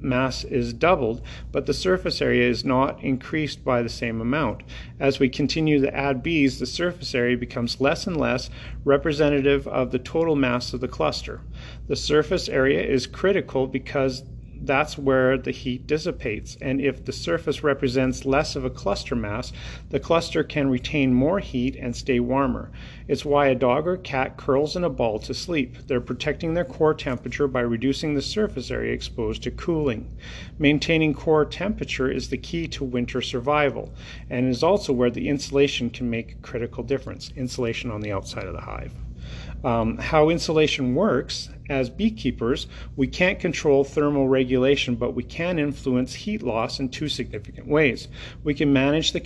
mass 0.00 0.44
is 0.44 0.72
doubled, 0.72 1.22
but 1.52 1.66
the 1.66 1.74
surface 1.74 2.22
area 2.22 2.48
is 2.48 2.64
not 2.64 3.02
increased 3.02 3.64
by 3.64 3.82
the 3.82 3.88
same 3.88 4.20
amount. 4.20 4.62
As 4.98 5.18
we 5.18 5.28
continue 5.28 5.80
to 5.80 5.96
add 5.96 6.22
bees, 6.22 6.58
the 6.58 6.66
surface 6.66 7.14
area 7.14 7.36
becomes 7.36 7.80
less 7.80 8.06
and 8.06 8.16
less 8.16 8.50
representative 8.84 9.66
of 9.68 9.90
the 9.90 9.98
total 9.98 10.36
mass 10.36 10.72
of 10.72 10.80
the 10.80 10.88
cluster. 10.88 11.40
The 11.86 11.96
surface 11.96 12.48
area 12.48 12.82
is 12.82 13.06
critical 13.06 13.66
because 13.66 14.24
that's 14.62 14.98
where 14.98 15.38
the 15.38 15.50
heat 15.50 15.86
dissipates. 15.86 16.56
And 16.60 16.80
if 16.80 17.04
the 17.04 17.12
surface 17.12 17.62
represents 17.62 18.24
less 18.24 18.56
of 18.56 18.64
a 18.64 18.70
cluster 18.70 19.14
mass, 19.14 19.52
the 19.90 20.00
cluster 20.00 20.42
can 20.42 20.70
retain 20.70 21.14
more 21.14 21.38
heat 21.38 21.76
and 21.76 21.96
stay 21.96 22.20
warmer. 22.20 22.70
It's 23.06 23.24
why 23.24 23.48
a 23.48 23.54
dog 23.54 23.86
or 23.86 23.96
cat 23.96 24.36
curls 24.36 24.76
in 24.76 24.84
a 24.84 24.90
ball 24.90 25.18
to 25.20 25.34
sleep. 25.34 25.78
They're 25.86 26.00
protecting 26.00 26.54
their 26.54 26.64
core 26.64 26.94
temperature 26.94 27.48
by 27.48 27.60
reducing 27.60 28.14
the 28.14 28.22
surface 28.22 28.70
area 28.70 28.92
exposed 28.92 29.42
to 29.44 29.50
cooling. 29.50 30.10
Maintaining 30.58 31.14
core 31.14 31.44
temperature 31.44 32.10
is 32.10 32.28
the 32.28 32.36
key 32.36 32.68
to 32.68 32.84
winter 32.84 33.22
survival 33.22 33.94
and 34.28 34.48
is 34.48 34.62
also 34.62 34.92
where 34.92 35.10
the 35.10 35.28
insulation 35.28 35.90
can 35.90 36.10
make 36.10 36.32
a 36.32 36.36
critical 36.36 36.82
difference, 36.82 37.32
insulation 37.36 37.90
on 37.90 38.00
the 38.00 38.12
outside 38.12 38.44
of 38.44 38.52
the 38.52 38.60
hive. 38.60 38.92
Um, 39.64 39.98
how 39.98 40.28
insulation 40.30 40.94
works 40.94 41.50
as 41.68 41.90
beekeepers, 41.90 42.66
we 42.96 43.06
can't 43.06 43.38
control 43.38 43.84
thermal 43.84 44.28
regulation, 44.28 44.94
but 44.94 45.14
we 45.14 45.22
can 45.22 45.58
influence 45.58 46.14
heat 46.14 46.42
loss 46.42 46.80
in 46.80 46.88
two 46.88 47.08
significant 47.08 47.66
ways. 47.66 48.08
We 48.42 48.54
can 48.54 48.72
manage 48.72 49.12
the 49.12 49.20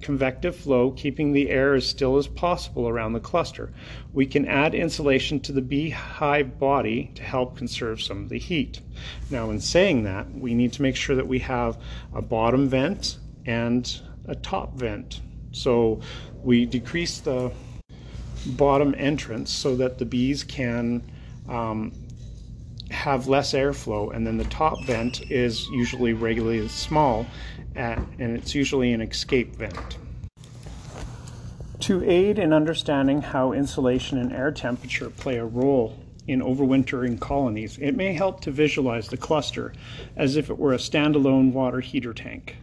convective 0.00 0.56
flow, 0.56 0.92
keeping 0.92 1.32
the 1.32 1.50
air 1.50 1.74
as 1.74 1.86
still 1.86 2.16
as 2.16 2.26
possible 2.26 2.88
around 2.88 3.12
the 3.12 3.20
cluster. 3.20 3.72
We 4.12 4.26
can 4.26 4.46
add 4.46 4.74
insulation 4.74 5.40
to 5.40 5.52
the 5.52 5.60
beehive 5.60 6.58
body 6.58 7.10
to 7.16 7.22
help 7.22 7.56
conserve 7.56 8.00
some 8.00 8.22
of 8.22 8.28
the 8.28 8.38
heat. 8.38 8.80
Now, 9.30 9.50
in 9.50 9.60
saying 9.60 10.04
that, 10.04 10.32
we 10.32 10.54
need 10.54 10.72
to 10.74 10.82
make 10.82 10.96
sure 10.96 11.16
that 11.16 11.28
we 11.28 11.40
have 11.40 11.78
a 12.14 12.22
bottom 12.22 12.68
vent 12.68 13.18
and 13.44 14.00
a 14.26 14.34
top 14.34 14.78
vent. 14.78 15.20
So 15.52 16.00
we 16.42 16.64
decrease 16.64 17.20
the 17.20 17.52
bottom 18.46 18.94
entrance 18.96 19.50
so 19.50 19.76
that 19.76 19.98
the 19.98 20.04
bees 20.04 20.44
can 20.44 21.02
um, 21.48 21.92
have 22.90 23.26
less 23.26 23.52
airflow, 23.52 24.14
and 24.14 24.26
then 24.26 24.36
the 24.36 24.44
top 24.44 24.84
vent 24.84 25.30
is 25.30 25.66
usually 25.68 26.12
regularly 26.12 26.68
small, 26.68 27.26
at, 27.74 27.98
and 28.18 28.36
it's 28.36 28.54
usually 28.54 28.92
an 28.92 29.00
escape 29.00 29.56
vent. 29.56 29.98
To 31.80 32.02
aid 32.08 32.38
in 32.38 32.52
understanding 32.52 33.20
how 33.20 33.52
insulation 33.52 34.18
and 34.18 34.32
air 34.32 34.50
temperature 34.50 35.10
play 35.10 35.36
a 35.36 35.44
role 35.44 35.98
in 36.26 36.40
overwintering 36.40 37.20
colonies, 37.20 37.76
it 37.78 37.94
may 37.94 38.14
help 38.14 38.40
to 38.42 38.50
visualize 38.50 39.08
the 39.08 39.16
cluster 39.16 39.74
as 40.16 40.36
if 40.36 40.48
it 40.48 40.58
were 40.58 40.72
a 40.72 40.78
standalone 40.78 41.52
water 41.52 41.80
heater 41.80 42.14
tank. 42.14 42.56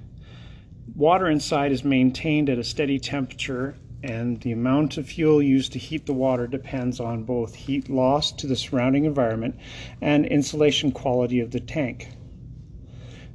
Water 0.96 1.28
inside 1.28 1.72
is 1.72 1.84
maintained 1.84 2.50
at 2.50 2.58
a 2.58 2.64
steady 2.64 3.00
temperature 3.00 3.76
and 4.03 4.41
the 4.41 4.51
amount 4.51 4.98
of 4.98 5.08
fuel 5.08 5.41
used 5.41 5.74
to 5.74 5.79
heat 5.79 6.05
the 6.05 6.13
water 6.13 6.48
depends 6.48 7.00
on 7.00 7.24
both 7.24 7.53
heat 7.53 7.89
loss 7.89 8.31
to 8.31 8.48
the 8.48 8.55
surrounding 8.55 9.05
environment 9.05 9.55
and 10.01 10.25
insulation 10.25 10.91
quality 10.91 11.39
of 11.39 11.51
the 11.51 11.60
tank. 11.60 12.10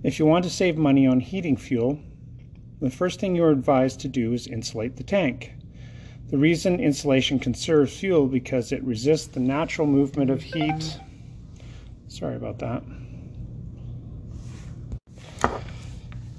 If 0.02 0.18
you 0.18 0.26
want 0.26 0.44
to 0.44 0.50
save 0.50 0.76
money 0.76 1.06
on 1.06 1.20
heating 1.20 1.56
fuel, 1.56 2.00
the 2.80 2.90
first 2.90 3.20
thing 3.20 3.34
you're 3.34 3.50
advised 3.50 4.00
to 4.00 4.08
do 4.08 4.32
is 4.32 4.46
insulate 4.46 4.96
the 4.96 5.04
tank. 5.04 5.52
The 6.28 6.38
reason 6.38 6.80
insulation 6.80 7.38
conserves 7.38 7.96
fuel 7.96 8.26
because 8.26 8.72
it 8.72 8.82
resists 8.82 9.28
the 9.28 9.40
natural 9.40 9.86
movement 9.86 10.30
of 10.30 10.42
heat. 10.42 11.00
Sorry 12.08 12.34
about 12.34 12.58
that. 12.58 12.82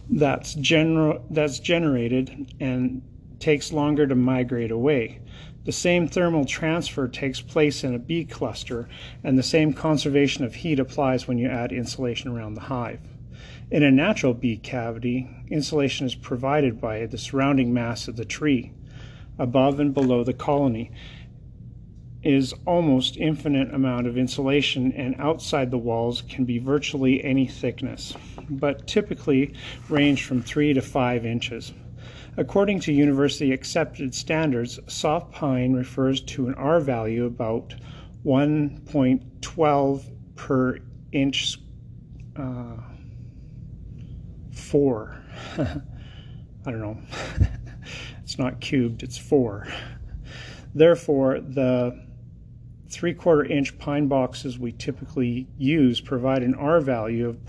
That's, 0.09 0.55
gener- 0.55 1.21
that's 1.29 1.59
generated 1.59 2.53
and 2.59 3.01
takes 3.39 3.71
longer 3.71 4.07
to 4.07 4.15
migrate 4.15 4.71
away. 4.71 5.19
The 5.65 5.71
same 5.71 6.07
thermal 6.07 6.45
transfer 6.45 7.07
takes 7.07 7.41
place 7.41 7.83
in 7.83 7.93
a 7.93 7.99
bee 7.99 8.23
cluster, 8.23 8.87
and 9.23 9.37
the 9.37 9.43
same 9.43 9.73
conservation 9.73 10.45
of 10.45 10.55
heat 10.55 10.79
applies 10.79 11.27
when 11.27 11.37
you 11.37 11.49
add 11.49 11.71
insulation 11.71 12.29
around 12.29 12.53
the 12.53 12.61
hive. 12.61 13.01
In 13.69 13.83
a 13.83 13.91
natural 13.91 14.33
bee 14.33 14.55
cavity, 14.55 15.29
insulation 15.49 16.05
is 16.05 16.15
provided 16.15 16.79
by 16.79 17.05
the 17.05 17.17
surrounding 17.17 17.73
mass 17.73 18.07
of 18.07 18.15
the 18.15 18.23
tree. 18.23 18.71
Above 19.37 19.81
and 19.81 19.93
below 19.93 20.23
the 20.23 20.33
colony 20.33 20.89
is 22.23 22.53
almost 22.65 23.17
infinite 23.17 23.73
amount 23.73 24.07
of 24.07 24.17
insulation 24.17 24.91
and 24.93 25.15
outside 25.19 25.69
the 25.69 25.77
walls 25.77 26.23
can 26.29 26.45
be 26.45 26.57
virtually 26.57 27.23
any 27.23 27.45
thickness, 27.45 28.13
but 28.49 28.87
typically 28.87 29.53
range 29.89 30.23
from 30.23 30.41
3 30.41 30.73
to 30.73 30.81
5 30.81 31.25
inches. 31.25 31.73
According 32.39 32.81
to 32.81 32.93
university 32.93 33.51
accepted 33.51 34.13
standards, 34.13 34.79
soft 34.87 35.31
pine 35.31 35.73
refers 35.73 36.21
to 36.21 36.47
an 36.47 36.53
R 36.53 36.79
value 36.79 37.25
about 37.25 37.73
1.12 38.23 40.03
per 40.35 40.77
inch 41.11 41.57
uh, 42.35 42.77
four. 44.51 45.19
I 45.57 45.81
don't 46.65 46.81
know. 46.81 46.99
it's 48.21 48.37
not 48.37 48.61
cubed, 48.61 49.01
it's 49.01 49.17
four. 49.17 49.67
Therefore, 50.75 51.39
the 51.39 52.05
three 52.89 53.15
quarter 53.15 53.45
inch 53.45 53.79
pine 53.79 54.07
boxes 54.07 54.59
we 54.59 54.73
typically 54.73 55.47
use 55.57 55.99
provide 55.99 56.43
an 56.43 56.53
R 56.53 56.81
value 56.81 57.27
of 57.27 57.43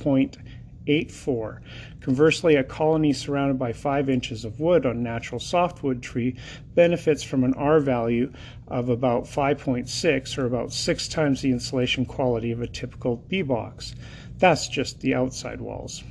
0.84. 0.88 1.60
Conversely, 2.00 2.56
a 2.56 2.64
colony 2.64 3.12
surrounded 3.12 3.58
by 3.58 3.72
5 3.72 4.08
inches 4.08 4.44
of 4.44 4.58
wood 4.58 4.86
on 4.86 5.02
natural 5.02 5.38
softwood 5.38 6.02
tree 6.02 6.36
benefits 6.74 7.22
from 7.22 7.44
an 7.44 7.54
R 7.54 7.78
value 7.78 8.32
of 8.68 8.88
about 8.88 9.24
5.6 9.24 10.38
or 10.38 10.46
about 10.46 10.72
6 10.72 11.08
times 11.08 11.42
the 11.42 11.50
insulation 11.50 12.06
quality 12.06 12.50
of 12.50 12.62
a 12.62 12.66
typical 12.66 13.16
bee 13.16 13.42
box. 13.42 13.94
That's 14.38 14.68
just 14.68 15.00
the 15.00 15.14
outside 15.14 15.60
walls. 15.60 16.02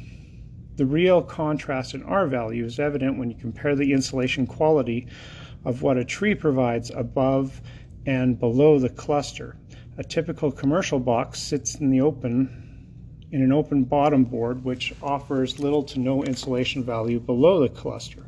The 0.76 0.86
real 0.86 1.24
contrast 1.24 1.96
in 1.96 2.04
R 2.04 2.28
value 2.28 2.64
is 2.64 2.80
evident 2.80 3.18
when 3.18 3.32
you 3.32 3.36
compare 3.36 3.76
the 3.76 3.94
insulation 3.94 4.46
quality 4.46 5.08
of 5.66 5.82
what 5.82 5.98
a 5.98 6.06
tree 6.06 6.36
provides 6.36 6.92
above 6.92 7.62
and 8.06 8.40
below 8.40 8.78
the 8.78 8.90
cluster. 8.90 9.58
A 9.98 10.04
typical 10.04 10.52
commercial 10.52 11.00
box 11.00 11.40
sits 11.40 11.76
in 11.76 11.90
the 11.90 12.02
open 12.02 12.67
in 13.32 13.42
an 13.42 13.52
open 13.52 13.84
bottom 13.84 14.24
board 14.24 14.64
which 14.64 14.94
offers 15.02 15.60
little 15.60 15.84
to 15.84 16.00
no 16.00 16.24
insulation 16.24 16.84
value 16.84 17.20
below 17.20 17.60
the 17.60 17.70
cluster. 17.70 18.26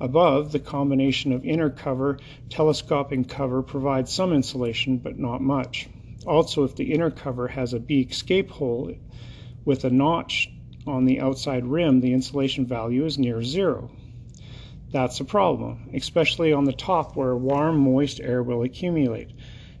Above, 0.00 0.50
the 0.50 0.58
combination 0.58 1.32
of 1.32 1.44
inner 1.44 1.70
cover, 1.70 2.18
telescoping 2.50 3.24
cover 3.24 3.62
provides 3.62 4.12
some 4.12 4.32
insulation 4.32 4.98
but 4.98 5.18
not 5.18 5.40
much. 5.40 5.88
Also, 6.26 6.64
if 6.64 6.74
the 6.74 6.92
inner 6.92 7.10
cover 7.10 7.48
has 7.48 7.72
a 7.72 7.78
bee 7.78 8.00
escape 8.00 8.50
hole 8.50 8.92
with 9.64 9.84
a 9.84 9.90
notch 9.90 10.50
on 10.86 11.04
the 11.04 11.20
outside 11.20 11.64
rim, 11.64 12.00
the 12.00 12.12
insulation 12.12 12.66
value 12.66 13.04
is 13.04 13.18
near 13.18 13.42
zero. 13.42 13.90
That's 14.90 15.20
a 15.20 15.24
problem, 15.24 15.90
especially 15.94 16.52
on 16.52 16.64
the 16.64 16.72
top 16.72 17.16
where 17.16 17.36
warm, 17.36 17.78
moist 17.78 18.20
air 18.20 18.42
will 18.42 18.62
accumulate. 18.62 19.30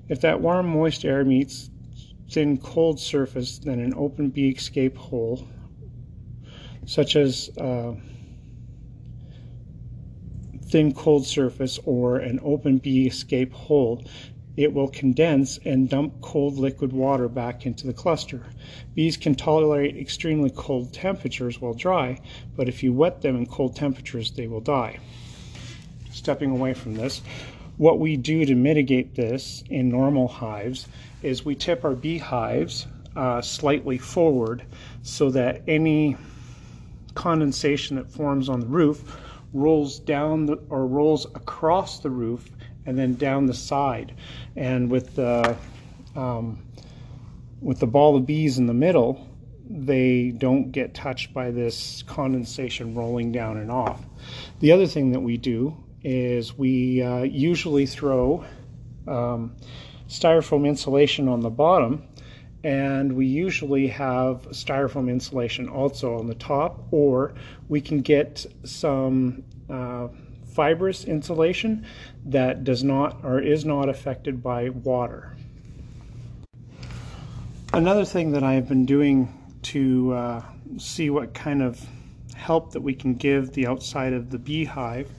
If 0.08 0.20
that 0.22 0.40
warm, 0.40 0.68
moist 0.68 1.04
air 1.04 1.24
meets 1.24 1.70
thin 2.34 2.58
cold 2.58 2.98
surface 2.98 3.58
than 3.60 3.78
an 3.78 3.94
open 3.96 4.28
bee 4.28 4.48
escape 4.48 4.96
hole, 4.96 5.46
such 6.84 7.14
as 7.14 7.48
uh, 7.58 7.94
thin 10.64 10.92
cold 10.92 11.24
surface 11.24 11.78
or 11.84 12.16
an 12.16 12.40
open 12.42 12.78
bee 12.78 13.06
escape 13.06 13.52
hole, 13.52 14.04
it 14.56 14.72
will 14.72 14.88
condense 14.88 15.60
and 15.64 15.88
dump 15.88 16.20
cold 16.22 16.58
liquid 16.58 16.92
water 16.92 17.28
back 17.28 17.66
into 17.66 17.86
the 17.86 17.92
cluster. 17.92 18.44
Bees 18.96 19.16
can 19.16 19.36
tolerate 19.36 19.96
extremely 19.96 20.50
cold 20.50 20.92
temperatures 20.92 21.60
while 21.60 21.74
dry, 21.74 22.18
but 22.56 22.68
if 22.68 22.82
you 22.82 22.92
wet 22.92 23.22
them 23.22 23.36
in 23.36 23.46
cold 23.46 23.76
temperatures, 23.76 24.32
they 24.32 24.48
will 24.48 24.60
die. 24.60 24.98
Stepping 26.10 26.50
away 26.50 26.74
from 26.74 26.94
this, 26.94 27.22
what 27.76 28.00
we 28.00 28.16
do 28.16 28.44
to 28.44 28.56
mitigate 28.56 29.14
this 29.14 29.62
in 29.70 29.88
normal 29.88 30.26
hives 30.26 30.88
is 31.24 31.44
we 31.44 31.54
tip 31.54 31.84
our 31.84 31.94
beehives 31.94 32.86
uh, 33.16 33.40
slightly 33.40 33.98
forward 33.98 34.64
so 35.02 35.30
that 35.30 35.62
any 35.66 36.16
condensation 37.14 37.96
that 37.96 38.10
forms 38.10 38.48
on 38.48 38.60
the 38.60 38.66
roof 38.66 39.20
rolls 39.52 39.98
down 40.00 40.46
the, 40.46 40.56
or 40.68 40.86
rolls 40.86 41.26
across 41.26 42.00
the 42.00 42.10
roof 42.10 42.50
and 42.86 42.98
then 42.98 43.14
down 43.14 43.46
the 43.46 43.54
side. 43.54 44.14
And 44.56 44.90
with 44.90 45.14
the 45.14 45.56
um, 46.14 46.62
with 47.60 47.80
the 47.80 47.86
ball 47.86 48.16
of 48.16 48.26
bees 48.26 48.58
in 48.58 48.66
the 48.66 48.74
middle, 48.74 49.26
they 49.68 50.30
don't 50.30 50.70
get 50.70 50.94
touched 50.94 51.32
by 51.32 51.50
this 51.50 52.02
condensation 52.02 52.94
rolling 52.94 53.32
down 53.32 53.56
and 53.56 53.70
off. 53.70 54.04
The 54.60 54.72
other 54.72 54.86
thing 54.86 55.12
that 55.12 55.20
we 55.20 55.38
do 55.38 55.76
is 56.02 56.56
we 56.58 57.02
uh, 57.02 57.22
usually 57.22 57.86
throw 57.86 58.44
um, 59.08 59.56
styrofoam 60.08 60.66
insulation 60.66 61.28
on 61.28 61.40
the 61.40 61.50
bottom 61.50 62.06
and 62.64 63.12
we 63.12 63.26
usually 63.26 63.86
have 63.86 64.48
styrofoam 64.50 65.10
insulation 65.10 65.68
also 65.68 66.18
on 66.18 66.26
the 66.26 66.34
top 66.34 66.82
or 66.90 67.34
we 67.68 67.80
can 67.80 68.00
get 68.00 68.44
some 68.64 69.44
uh, 69.68 70.08
fibrous 70.46 71.04
insulation 71.04 71.84
that 72.24 72.64
does 72.64 72.82
not 72.82 73.22
or 73.22 73.38
is 73.40 73.64
not 73.64 73.88
affected 73.88 74.42
by 74.42 74.70
water. 74.70 75.36
Another 77.74 78.04
thing 78.04 78.32
that 78.32 78.42
I've 78.42 78.68
been 78.68 78.86
doing 78.86 79.28
to 79.62 80.12
uh, 80.12 80.42
see 80.78 81.10
what 81.10 81.34
kind 81.34 81.62
of 81.62 81.84
help 82.34 82.72
that 82.72 82.80
we 82.80 82.94
can 82.94 83.14
give 83.14 83.52
the 83.52 83.66
outside 83.66 84.12
of 84.12 84.30
the 84.30 84.38
beehive 84.38 85.10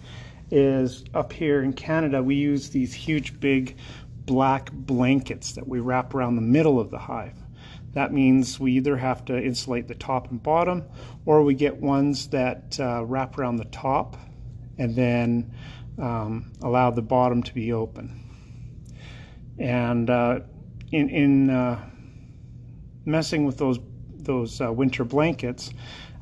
is 0.51 1.03
up 1.13 1.33
here 1.33 1.63
in 1.63 1.73
Canada 1.73 2.21
we 2.21 2.35
use 2.35 2.69
these 2.69 2.93
huge 2.93 3.39
big 3.39 3.77
black 4.25 4.71
blankets 4.71 5.53
that 5.53 5.67
we 5.67 5.79
wrap 5.79 6.13
around 6.15 6.35
the 6.35 6.41
middle 6.41 6.79
of 6.79 6.91
the 6.91 6.97
hive. 6.99 7.35
That 7.93 8.11
means 8.11 8.59
we 8.59 8.73
either 8.73 8.97
have 8.97 9.23
to 9.25 9.41
insulate 9.41 9.87
the 9.87 9.95
top 9.95 10.29
and 10.29 10.41
bottom 10.41 10.83
or 11.25 11.43
we 11.43 11.53
get 11.53 11.77
ones 11.77 12.27
that 12.29 12.77
uh, 12.79 13.05
wrap 13.05 13.37
around 13.37 13.57
the 13.57 13.65
top 13.65 14.17
and 14.77 14.95
then 14.95 15.53
um, 15.97 16.51
allow 16.61 16.91
the 16.91 17.01
bottom 17.01 17.41
to 17.43 17.53
be 17.53 17.71
open. 17.71 18.21
And 19.57 20.09
uh, 20.09 20.41
in, 20.91 21.09
in 21.09 21.49
uh, 21.49 21.89
messing 23.05 23.45
with 23.45 23.57
those, 23.57 23.79
those 24.17 24.59
uh, 24.59 24.73
winter 24.73 25.05
blankets, 25.05 25.71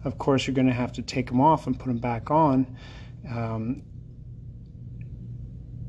of 0.03 0.17
course, 0.17 0.45
you're 0.45 0.53
going 0.53 0.67
to 0.67 0.73
have 0.73 0.91
to 0.93 1.01
take 1.01 1.27
them 1.27 1.41
off 1.41 1.65
and 1.65 1.79
put 1.79 1.87
them 1.87 1.97
back 1.97 2.29
on. 2.29 2.77
Um, 3.29 3.83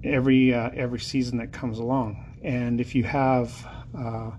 every 0.05 0.55
uh, 0.55 0.71
every 0.75 1.01
season 1.01 1.39
that 1.39 1.53
comes 1.53 1.79
along. 1.79 2.39
And 2.43 2.81
if 2.81 2.95
you 2.95 3.05
have 3.05 3.67
uh, 3.97 4.31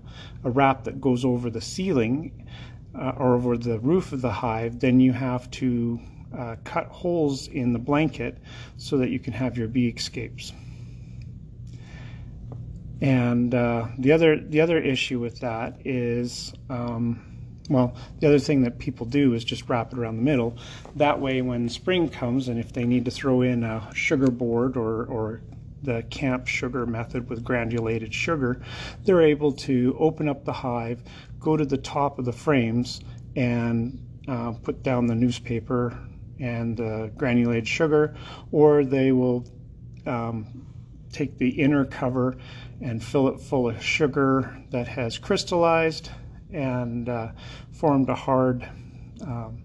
a 0.44 0.50
wrap 0.50 0.84
that 0.84 1.00
goes 1.00 1.24
over 1.24 1.50
the 1.50 1.60
ceiling 1.60 2.48
uh, 2.94 3.12
or 3.16 3.34
over 3.34 3.56
the 3.56 3.78
roof 3.80 4.12
of 4.12 4.22
the 4.22 4.30
hive, 4.30 4.78
then 4.78 5.00
you 5.00 5.12
have 5.12 5.50
to 5.52 6.00
uh, 6.36 6.56
cut 6.64 6.86
holes 6.86 7.48
in 7.48 7.72
the 7.72 7.78
blanket 7.78 8.38
so 8.76 8.98
that 8.98 9.10
you 9.10 9.18
can 9.18 9.32
have 9.32 9.58
your 9.58 9.68
bee 9.68 9.88
escapes. 9.88 10.52
And 13.00 13.54
uh, 13.54 13.88
the 13.98 14.12
other 14.12 14.40
the 14.40 14.60
other 14.60 14.78
issue 14.78 15.20
with 15.20 15.40
that 15.40 15.80
is. 15.84 16.54
Um, 16.70 17.32
well, 17.68 17.96
the 18.20 18.28
other 18.28 18.38
thing 18.38 18.62
that 18.62 18.78
people 18.78 19.06
do 19.06 19.34
is 19.34 19.44
just 19.44 19.68
wrap 19.68 19.92
it 19.92 19.98
around 19.98 20.18
the 20.18 20.22
middle. 20.22 20.56
That 20.94 21.20
way, 21.20 21.42
when 21.42 21.68
spring 21.68 22.08
comes, 22.08 22.46
and 22.46 22.60
if 22.60 22.72
they 22.72 22.84
need 22.84 23.04
to 23.06 23.10
throw 23.10 23.42
in 23.42 23.64
a 23.64 23.90
sugar 23.92 24.30
board 24.30 24.76
or, 24.76 25.04
or 25.06 25.42
the 25.82 26.02
camp 26.10 26.46
sugar 26.46 26.86
method 26.86 27.28
with 27.28 27.44
granulated 27.44 28.12
sugar, 28.12 28.62
they're 29.04 29.22
able 29.22 29.52
to 29.52 29.96
open 29.98 30.28
up 30.28 30.44
the 30.44 30.52
hive, 30.52 31.02
go 31.38 31.56
to 31.56 31.64
the 31.64 31.76
top 31.76 32.18
of 32.18 32.24
the 32.24 32.32
frames, 32.32 33.00
and 33.34 34.02
uh, 34.28 34.52
put 34.62 34.82
down 34.82 35.06
the 35.06 35.14
newspaper 35.14 35.98
and 36.40 36.76
the 36.76 37.10
granulated 37.16 37.68
sugar, 37.68 38.16
or 38.52 38.84
they 38.84 39.12
will 39.12 39.46
um, 40.06 40.66
take 41.12 41.38
the 41.38 41.48
inner 41.48 41.84
cover 41.84 42.36
and 42.80 43.02
fill 43.02 43.28
it 43.28 43.40
full 43.40 43.68
of 43.68 43.82
sugar 43.82 44.62
that 44.70 44.86
has 44.86 45.18
crystallized 45.18 46.10
and 46.52 47.08
uh, 47.08 47.28
formed 47.72 48.08
a 48.08 48.14
hard 48.14 48.68
um, 49.22 49.62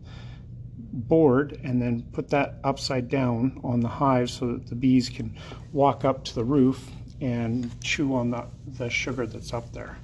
board 0.91 1.59
and 1.63 1.81
then 1.81 2.03
put 2.11 2.29
that 2.29 2.55
upside 2.63 3.09
down 3.09 3.59
on 3.63 3.79
the 3.79 3.87
hive 3.87 4.29
so 4.29 4.53
that 4.53 4.67
the 4.67 4.75
bees 4.75 5.09
can 5.09 5.35
walk 5.71 6.03
up 6.05 6.23
to 6.25 6.35
the 6.35 6.43
roof 6.43 6.89
and 7.21 7.79
chew 7.81 8.15
on 8.15 8.31
the, 8.31 8.45
the 8.77 8.89
sugar 8.89 9.25
that's 9.25 9.53
up 9.53 9.71
there. 9.73 9.97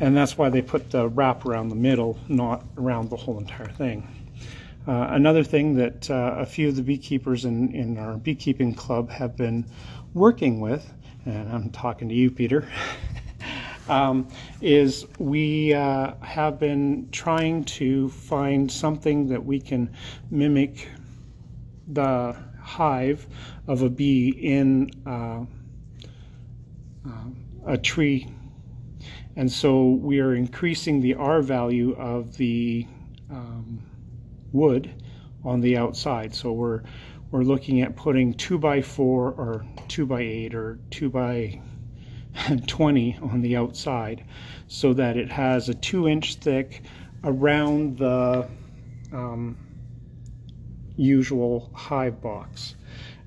And 0.00 0.16
that's 0.16 0.36
why 0.36 0.50
they 0.50 0.62
put 0.62 0.90
the 0.90 1.08
wrap 1.08 1.46
around 1.46 1.68
the 1.68 1.76
middle, 1.76 2.18
not 2.28 2.64
around 2.76 3.10
the 3.10 3.16
whole 3.16 3.38
entire 3.38 3.68
thing. 3.68 4.08
Uh, 4.86 5.06
another 5.10 5.44
thing 5.44 5.76
that 5.76 6.10
uh, 6.10 6.34
a 6.38 6.46
few 6.46 6.68
of 6.68 6.76
the 6.76 6.82
beekeepers 6.82 7.44
in, 7.44 7.72
in 7.72 7.98
our 7.98 8.16
beekeeping 8.16 8.74
club 8.74 9.10
have 9.10 9.36
been 9.36 9.64
working 10.12 10.60
with, 10.60 10.92
and 11.24 11.48
I'm 11.52 11.70
talking 11.70 12.08
to 12.08 12.14
you, 12.14 12.30
Peter, 12.30 12.68
um, 13.88 14.28
is 14.60 15.06
we 15.18 15.74
uh, 15.74 16.14
have 16.20 16.58
been 16.58 17.08
trying 17.10 17.64
to 17.64 18.08
find 18.10 18.70
something 18.70 19.28
that 19.28 19.44
we 19.44 19.60
can 19.60 19.94
mimic 20.30 20.88
the 21.88 22.36
hive 22.60 23.26
of 23.66 23.82
a 23.82 23.90
bee 23.90 24.28
in 24.28 24.90
uh, 25.06 25.44
uh, 27.06 27.24
a 27.66 27.78
tree. 27.78 28.28
And 29.34 29.50
so 29.50 29.90
we 29.90 30.20
are 30.20 30.34
increasing 30.34 31.00
the 31.00 31.14
R 31.14 31.42
value 31.42 31.94
of 31.96 32.36
the 32.36 32.86
um, 33.30 33.82
wood 34.52 34.92
on 35.44 35.60
the 35.60 35.76
outside. 35.76 36.34
So 36.34 36.52
we're 36.52 36.82
we're 37.30 37.42
looking 37.42 37.80
at 37.80 37.96
putting 37.96 38.34
two 38.34 38.58
by 38.58 38.82
four 38.82 39.32
or 39.32 39.64
two 39.88 40.04
by 40.04 40.20
eight 40.20 40.54
or 40.54 40.78
two 40.90 41.08
by 41.08 41.62
20 42.66 43.18
on 43.22 43.42
the 43.42 43.56
outside 43.56 44.24
so 44.68 44.92
that 44.94 45.16
it 45.16 45.30
has 45.30 45.68
a 45.68 45.74
two 45.74 46.08
inch 46.08 46.36
thick 46.36 46.82
around 47.24 47.98
the 47.98 48.48
um, 49.12 49.56
usual 50.96 51.70
hive 51.74 52.20
box. 52.20 52.74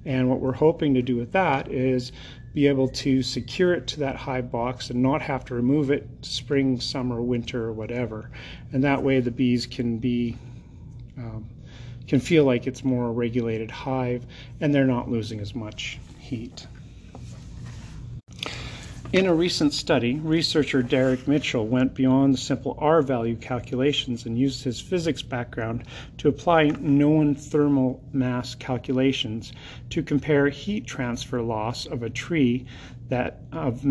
And 0.05 0.29
what 0.29 0.39
we're 0.39 0.53
hoping 0.53 0.93
to 0.95 1.01
do 1.01 1.15
with 1.15 1.31
that 1.31 1.71
is 1.71 2.11
be 2.53 2.67
able 2.67 2.87
to 2.87 3.21
secure 3.21 3.73
it 3.73 3.87
to 3.87 3.99
that 3.99 4.15
hive 4.15 4.51
box 4.51 4.89
and 4.89 5.01
not 5.01 5.21
have 5.21 5.43
to 5.45 5.55
remove 5.55 5.91
it 5.91 6.07
spring, 6.21 6.79
summer, 6.79 7.21
winter, 7.21 7.65
or 7.65 7.73
whatever. 7.73 8.29
And 8.71 8.83
that 8.83 9.03
way 9.03 9.19
the 9.19 9.31
bees 9.31 9.65
can 9.65 9.97
be 9.97 10.37
um, 11.17 11.49
can 12.07 12.19
feel 12.19 12.45
like 12.45 12.67
it's 12.67 12.83
more 12.83 13.07
a 13.07 13.11
regulated 13.11 13.71
hive 13.71 14.25
and 14.61 14.73
they're 14.73 14.85
not 14.85 15.09
losing 15.09 15.39
as 15.39 15.55
much 15.55 15.99
heat. 16.19 16.67
In 19.15 19.27
a 19.27 19.33
recent 19.33 19.71
study, 19.71 20.15
researcher 20.15 20.83
Derek 20.83 21.25
Mitchell 21.25 21.65
went 21.65 21.95
beyond 21.95 22.33
the 22.33 22.37
simple 22.37 22.75
R 22.79 23.01
value 23.01 23.37
calculations 23.37 24.25
and 24.25 24.37
used 24.37 24.65
his 24.65 24.81
physics 24.81 25.21
background 25.21 25.85
to 26.17 26.27
apply 26.27 26.71
known 26.81 27.33
thermal 27.33 28.03
mass 28.11 28.55
calculations 28.55 29.53
to 29.91 30.03
compare 30.03 30.49
heat 30.49 30.85
transfer 30.85 31.41
loss 31.41 31.85
of 31.85 32.03
a 32.03 32.09
tree 32.09 32.65
that 33.07 33.45
of 33.53 33.87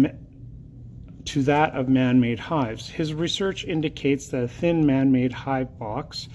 to 1.24 1.42
that 1.44 1.72
of 1.72 1.88
man-made 1.88 2.40
hives. 2.40 2.90
His 2.90 3.14
research 3.14 3.64
indicates 3.64 4.28
that 4.28 4.44
a 4.44 4.48
thin 4.48 4.84
man-made 4.84 5.32
hive 5.32 5.78
box 5.78 6.28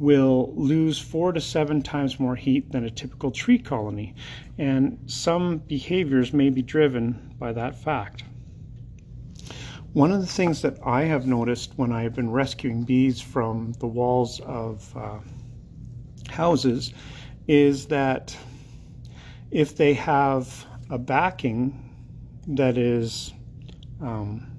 will 0.00 0.50
lose 0.56 0.98
four 0.98 1.30
to 1.30 1.40
seven 1.40 1.82
times 1.82 2.18
more 2.18 2.34
heat 2.34 2.72
than 2.72 2.84
a 2.84 2.90
typical 2.90 3.30
tree 3.30 3.58
colony, 3.58 4.14
and 4.56 4.98
some 5.06 5.58
behaviors 5.58 6.32
may 6.32 6.48
be 6.48 6.62
driven 6.62 7.34
by 7.38 7.52
that 7.52 7.76
fact. 7.76 8.24
One 9.92 10.10
of 10.10 10.20
the 10.20 10.26
things 10.26 10.62
that 10.62 10.78
I 10.86 11.02
have 11.02 11.26
noticed 11.26 11.74
when 11.76 11.92
I 11.92 12.02
have 12.04 12.14
been 12.14 12.30
rescuing 12.30 12.84
bees 12.84 13.20
from 13.20 13.72
the 13.78 13.86
walls 13.86 14.40
of 14.40 14.90
uh, 14.96 15.18
houses 16.30 16.94
is 17.46 17.86
that 17.86 18.34
if 19.50 19.76
they 19.76 19.92
have 19.94 20.64
a 20.88 20.96
backing 20.96 21.90
that 22.46 22.78
is 22.78 23.34
um, 24.00 24.49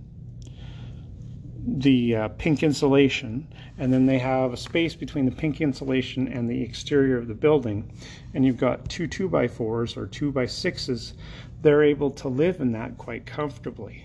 the 1.64 2.16
uh, 2.16 2.28
pink 2.30 2.64
insulation, 2.64 3.48
and 3.78 3.94
then 3.94 4.06
they 4.06 4.18
have 4.18 4.54
a 4.54 4.58
space 4.58 4.96
between 4.96 5.26
the 5.26 5.32
pink 5.32 5.62
insulation 5.62 6.28
and 6.28 6.50
the 6.50 6.62
exterior 6.62 7.18
of 7.18 7.28
the 7.28 7.36
building, 7.36 7.92
and 8.34 8.46
you've 8.46 8.58
got 8.58 8.88
two 8.90 9.08
two 9.08 9.30
by 9.30 9.48
fours 9.48 9.96
or 9.96 10.08
two 10.08 10.32
by 10.32 10.46
sixes, 10.46 11.14
they're 11.62 11.84
able 11.84 12.10
to 12.10 12.28
live 12.28 12.60
in 12.62 12.72
that 12.72 12.98
quite 12.98 13.26
comfortably. 13.26 14.04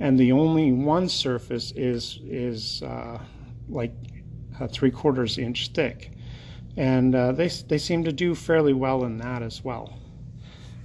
And 0.00 0.18
the 0.18 0.32
only 0.32 0.72
one 0.72 1.08
surface 1.08 1.72
is 1.76 2.18
is 2.24 2.82
uh, 2.82 3.20
like 3.68 3.92
three 4.70 4.90
quarters 4.90 5.38
inch 5.38 5.68
thick, 5.68 6.10
and 6.76 7.14
uh, 7.14 7.32
they 7.32 7.48
they 7.68 7.78
seem 7.78 8.02
to 8.04 8.12
do 8.12 8.34
fairly 8.34 8.72
well 8.72 9.04
in 9.04 9.18
that 9.18 9.42
as 9.42 9.62
well. 9.62 9.96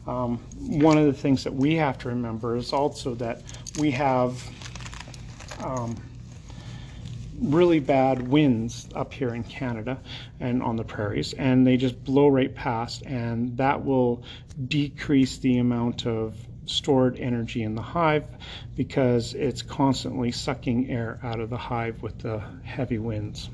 Um, 0.06 0.38
one 0.60 1.00
of 1.00 1.06
the 1.08 1.14
things 1.14 1.44
that 1.44 1.54
we 1.54 1.76
have 1.76 1.98
to 2.00 2.10
remember 2.10 2.56
is 2.56 2.74
also 2.74 3.16
that 3.16 3.42
we 3.80 3.90
have 3.92 4.40
um, 5.66 5.96
really 7.42 7.80
bad 7.80 8.28
winds 8.28 8.88
up 8.96 9.12
here 9.12 9.34
in 9.34 9.44
Canada 9.44 10.00
and 10.40 10.64
on 10.64 10.76
the 10.76 10.84
prairies, 10.84 11.34
and 11.34 11.66
they 11.66 11.76
just 11.76 12.02
blow 12.04 12.28
right 12.28 12.54
past, 12.54 13.04
and 13.06 13.58
that 13.58 13.84
will 13.84 14.24
decrease 14.68 15.38
the 15.40 15.58
amount 15.58 16.06
of 16.06 16.38
stored 16.66 17.20
energy 17.20 17.64
in 17.64 17.76
the 17.76 17.82
hive 17.82 18.26
because 18.76 19.34
it's 19.34 19.62
constantly 19.62 20.32
sucking 20.32 20.90
air 20.90 21.20
out 21.24 21.40
of 21.40 21.50
the 21.50 21.58
hive 21.58 22.02
with 22.02 22.18
the 22.20 22.42
heavy 22.64 22.98
winds. 22.98 23.50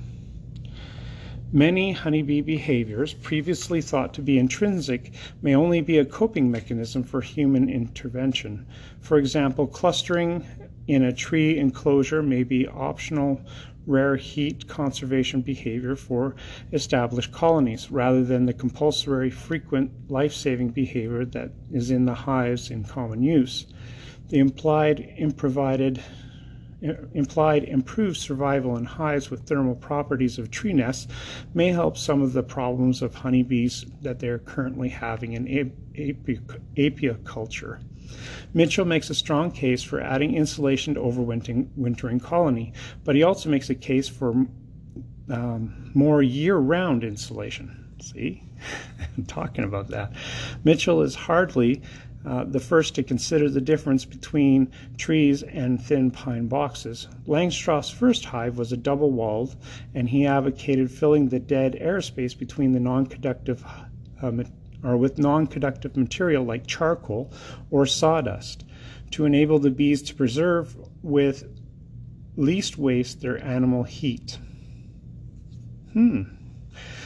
Many 1.54 1.92
honeybee 1.92 2.40
behaviors, 2.40 3.14
previously 3.14 3.82
thought 3.82 4.14
to 4.14 4.22
be 4.22 4.40
intrinsic, 4.40 5.12
may 5.42 5.54
only 5.54 5.82
be 5.82 5.98
a 5.98 6.06
coping 6.06 6.50
mechanism 6.50 7.04
for 7.04 7.20
human 7.20 7.68
intervention. 7.68 8.66
For 9.02 9.18
example, 9.18 9.68
clustering 9.68 10.46
in 10.88 11.04
a 11.04 11.14
tree 11.14 11.58
enclosure 11.58 12.24
may 12.24 12.44
be 12.44 12.68
optional 12.68 13.42
rare 13.88 14.16
heat 14.16 14.68
conservation 14.68 15.42
behavior 15.42 15.96
for 15.96 16.36
established 16.72 17.32
colonies 17.32 17.90
rather 17.92 18.24
than 18.24 18.46
the 18.46 18.54
compulsory 18.54 19.30
frequent 19.30 19.92
life-saving 20.10 20.70
behavior 20.70 21.26
that 21.26 21.52
is 21.72 21.90
in 21.92 22.06
the 22.06 22.14
hives 22.14 22.70
in 22.70 22.84
common 22.84 23.24
use. 23.24 23.66
The 24.30 24.40
implied 24.40 25.14
improvided 25.18 26.02
implied 27.14 27.64
improved 27.66 28.18
survival 28.18 28.76
in 28.76 28.86
hives 28.86 29.30
with 29.30 29.42
thermal 29.42 29.76
properties 29.76 30.40
of 30.40 30.50
tree 30.50 30.74
nests 30.74 31.08
may 31.54 31.68
help 31.68 31.96
some 31.96 32.24
of 32.24 32.34
the 32.34 32.42
problems 32.42 33.04
of 33.04 33.14
honeybees 33.14 33.86
that 34.02 34.20
they're 34.20 34.40
currently 34.40 34.90
having 34.90 35.34
in 35.34 35.46
apiculture. 35.96 37.80
Mitchell 38.54 38.86
makes 38.86 39.10
a 39.10 39.16
strong 39.16 39.52
case 39.52 39.84
for 39.84 40.02
adding 40.02 40.36
insulation 40.36 40.94
to 40.96 41.00
overwintering 41.00 42.22
colony, 42.22 42.74
but 43.04 43.16
he 43.16 43.24
also 43.24 43.50
makes 43.50 43.70
a 43.70 43.76
case 43.76 44.08
for 44.08 44.46
um, 45.30 45.92
more 45.94 46.22
year-round 46.22 47.04
insulation. 47.04 47.96
See, 48.02 48.44
I'm 49.18 49.26
talking 49.26 49.64
about 49.64 49.90
that. 49.90 50.14
Mitchell 50.64 51.02
is 51.02 51.16
hardly 51.16 51.82
uh, 52.26 52.44
the 52.44 52.60
first 52.60 52.94
to 52.96 53.04
consider 53.04 53.50
the 53.50 53.62
difference 53.62 54.06
between 54.06 54.72
trees 54.98 55.42
and 55.44 55.82
thin 55.82 56.12
pine 56.12 56.48
boxes. 56.48 57.08
Langstroth's 57.26 57.90
first 57.90 58.26
hive 58.26 58.58
was 58.58 58.72
a 58.72 58.78
double 58.78 59.12
walled, 59.12 59.56
and 59.96 60.08
he 60.08 60.28
advocated 60.28 60.92
filling 60.92 61.30
the 61.30 61.40
dead 61.40 61.80
airspace 61.82 62.38
between 62.38 62.74
the 62.74 62.80
non 62.80 63.08
conductive 63.08 63.66
uh, 64.22 64.32
or 64.84 64.98
with 64.98 65.18
non 65.18 65.48
conductive 65.48 65.96
material 65.96 66.44
like 66.44 66.68
charcoal 66.68 67.32
or 67.70 67.86
sawdust 67.86 68.66
to 69.12 69.26
enable 69.26 69.60
the 69.60 69.70
bees 69.70 70.02
to 70.02 70.16
preserve 70.16 70.76
with 71.02 71.44
least 72.36 72.78
waste 72.78 73.22
their 73.22 73.44
animal 73.44 73.84
heat. 73.84 74.40
Hmm. 75.94 76.24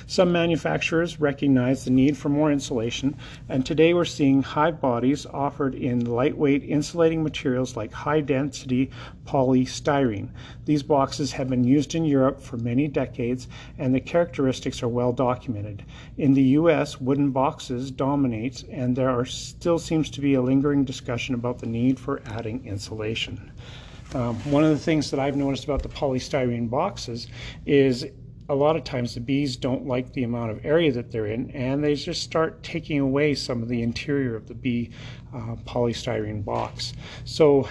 Some 0.07 0.31
manufacturers 0.31 1.19
recognize 1.19 1.83
the 1.83 1.89
need 1.89 2.15
for 2.15 2.29
more 2.29 2.51
insulation, 2.51 3.15
and 3.49 3.65
today 3.65 3.91
we're 3.91 4.05
seeing 4.05 4.43
hive 4.43 4.79
bodies 4.79 5.25
offered 5.25 5.73
in 5.73 6.05
lightweight 6.05 6.63
insulating 6.63 7.23
materials 7.23 7.75
like 7.75 7.91
high 7.91 8.21
density 8.21 8.91
polystyrene. 9.25 10.29
These 10.65 10.83
boxes 10.83 11.31
have 11.31 11.49
been 11.49 11.63
used 11.63 11.95
in 11.95 12.05
Europe 12.05 12.39
for 12.39 12.57
many 12.57 12.87
decades, 12.87 13.47
and 13.79 13.95
the 13.95 13.99
characteristics 13.99 14.83
are 14.83 14.87
well 14.87 15.11
documented. 15.11 15.83
In 16.17 16.35
the 16.35 16.53
US, 16.59 17.01
wooden 17.01 17.31
boxes 17.31 17.89
dominate, 17.89 18.63
and 18.71 18.95
there 18.95 19.09
are, 19.09 19.25
still 19.25 19.79
seems 19.79 20.11
to 20.11 20.21
be 20.21 20.35
a 20.35 20.41
lingering 20.41 20.85
discussion 20.85 21.33
about 21.33 21.57
the 21.57 21.65
need 21.65 21.99
for 21.99 22.21
adding 22.27 22.63
insulation. 22.63 23.51
Um, 24.13 24.35
one 24.51 24.63
of 24.63 24.69
the 24.69 24.77
things 24.77 25.09
that 25.09 25.19
I've 25.19 25.35
noticed 25.35 25.63
about 25.63 25.81
the 25.81 25.89
polystyrene 25.89 26.69
boxes 26.69 27.27
is 27.65 28.05
a 28.47 28.55
lot 28.55 28.75
of 28.75 28.83
times 28.83 29.15
the 29.15 29.19
bees 29.19 29.55
don't 29.55 29.87
like 29.87 30.13
the 30.13 30.23
amount 30.23 30.51
of 30.51 30.63
area 30.65 30.91
that 30.91 31.11
they're 31.11 31.25
in 31.25 31.49
and 31.51 31.83
they 31.83 31.95
just 31.95 32.21
start 32.21 32.61
taking 32.61 32.99
away 32.99 33.33
some 33.33 33.63
of 33.63 33.69
the 33.69 33.81
interior 33.81 34.35
of 34.35 34.47
the 34.47 34.53
bee 34.53 34.91
uh, 35.33 35.55
polystyrene 35.65 36.43
box. 36.45 36.93
So 37.23 37.67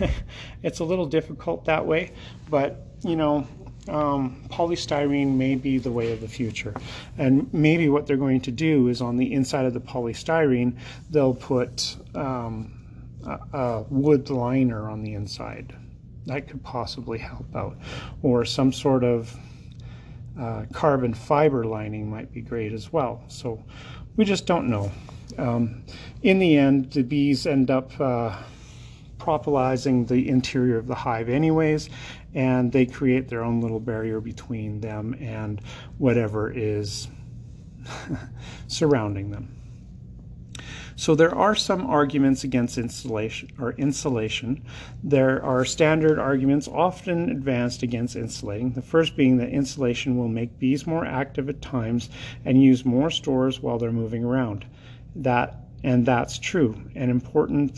it's 0.62 0.80
a 0.80 0.84
little 0.84 1.06
difficult 1.06 1.64
that 1.66 1.86
way, 1.86 2.12
but 2.50 2.86
you 3.02 3.14
know, 3.14 3.46
um, 3.88 4.42
polystyrene 4.48 5.36
may 5.36 5.54
be 5.54 5.78
the 5.78 5.92
way 5.92 6.12
of 6.12 6.20
the 6.20 6.28
future. 6.28 6.74
And 7.18 7.52
maybe 7.54 7.88
what 7.88 8.06
they're 8.06 8.16
going 8.16 8.40
to 8.42 8.50
do 8.50 8.88
is 8.88 9.00
on 9.00 9.16
the 9.16 9.32
inside 9.32 9.64
of 9.64 9.74
the 9.74 9.80
polystyrene, 9.80 10.76
they'll 11.10 11.34
put 11.34 11.96
um, 12.16 12.72
a, 13.24 13.56
a 13.56 13.82
wood 13.88 14.28
liner 14.28 14.90
on 14.90 15.02
the 15.02 15.14
inside. 15.14 15.76
That 16.26 16.48
could 16.48 16.64
possibly 16.64 17.18
help 17.18 17.54
out. 17.54 17.76
Or 18.22 18.44
some 18.44 18.72
sort 18.72 19.04
of 19.04 19.36
uh, 20.38 20.64
carbon 20.72 21.14
fiber 21.14 21.64
lining 21.64 22.10
might 22.10 22.32
be 22.32 22.40
great 22.40 22.72
as 22.72 22.92
well. 22.92 23.22
So 23.28 23.62
we 24.16 24.24
just 24.24 24.46
don't 24.46 24.68
know. 24.68 24.90
Um, 25.38 25.82
in 26.22 26.38
the 26.38 26.56
end, 26.56 26.92
the 26.92 27.02
bees 27.02 27.46
end 27.46 27.70
up 27.70 27.98
uh, 28.00 28.36
propolising 29.18 30.06
the 30.06 30.28
interior 30.28 30.78
of 30.78 30.86
the 30.86 30.94
hive 30.94 31.28
anyways, 31.28 31.90
and 32.34 32.70
they 32.70 32.86
create 32.86 33.28
their 33.28 33.42
own 33.42 33.60
little 33.60 33.80
barrier 33.80 34.20
between 34.20 34.80
them 34.80 35.14
and 35.20 35.60
whatever 35.98 36.52
is 36.52 37.08
surrounding 38.68 39.30
them. 39.30 39.55
So 40.98 41.14
there 41.14 41.34
are 41.34 41.54
some 41.54 41.86
arguments 41.86 42.42
against 42.42 42.78
insulation 42.78 43.50
or 43.60 43.72
insulation. 43.72 44.62
There 45.04 45.44
are 45.44 45.64
standard 45.66 46.18
arguments 46.18 46.68
often 46.68 47.28
advanced 47.28 47.82
against 47.82 48.16
insulating. 48.16 48.72
The 48.72 48.80
first 48.80 49.14
being 49.14 49.36
that 49.36 49.50
insulation 49.50 50.16
will 50.16 50.28
make 50.28 50.58
bees 50.58 50.86
more 50.86 51.04
active 51.04 51.50
at 51.50 51.60
times 51.60 52.08
and 52.46 52.62
use 52.62 52.86
more 52.86 53.10
stores 53.10 53.60
while 53.60 53.78
they're 53.78 53.92
moving 53.92 54.24
around. 54.24 54.64
That 55.14 55.60
and 55.84 56.06
that's 56.06 56.38
true. 56.38 56.74
An 56.94 57.10
important 57.10 57.76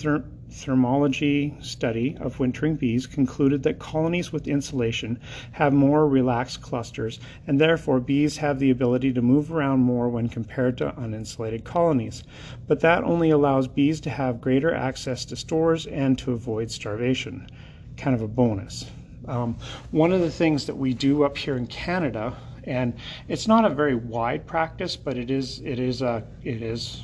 thermology 0.50 1.62
study 1.64 2.16
of 2.20 2.40
wintering 2.40 2.74
bees 2.74 3.06
concluded 3.06 3.62
that 3.62 3.78
colonies 3.78 4.32
with 4.32 4.48
insulation 4.48 5.18
have 5.52 5.72
more 5.72 6.08
relaxed 6.08 6.62
clusters, 6.62 7.20
and 7.46 7.60
therefore 7.60 8.00
bees 8.00 8.38
have 8.38 8.58
the 8.58 8.70
ability 8.70 9.12
to 9.12 9.22
move 9.22 9.52
around 9.52 9.80
more 9.80 10.08
when 10.08 10.28
compared 10.28 10.76
to 10.78 10.92
uninsulated 10.92 11.64
colonies. 11.64 12.24
But 12.66 12.80
that 12.80 13.04
only 13.04 13.30
allows 13.30 13.68
bees 13.68 14.00
to 14.00 14.10
have 14.10 14.40
greater 14.40 14.74
access 14.74 15.24
to 15.26 15.36
stores 15.36 15.86
and 15.86 16.18
to 16.18 16.32
avoid 16.32 16.70
starvation. 16.70 17.48
Kind 17.96 18.14
of 18.14 18.22
a 18.22 18.28
bonus. 18.28 18.86
Um, 19.26 19.56
one 19.90 20.12
of 20.12 20.20
the 20.20 20.30
things 20.30 20.66
that 20.66 20.76
we 20.76 20.94
do 20.94 21.24
up 21.24 21.36
here 21.36 21.56
in 21.56 21.66
Canada, 21.66 22.34
and 22.64 22.94
it's 23.28 23.46
not 23.46 23.64
a 23.64 23.70
very 23.70 23.94
wide 23.94 24.46
practice, 24.46 24.96
but 24.96 25.18
it 25.18 25.30
is 25.30 25.60
it 25.60 25.78
is 25.78 26.00
a 26.00 26.24
it 26.42 26.62
is 26.62 27.02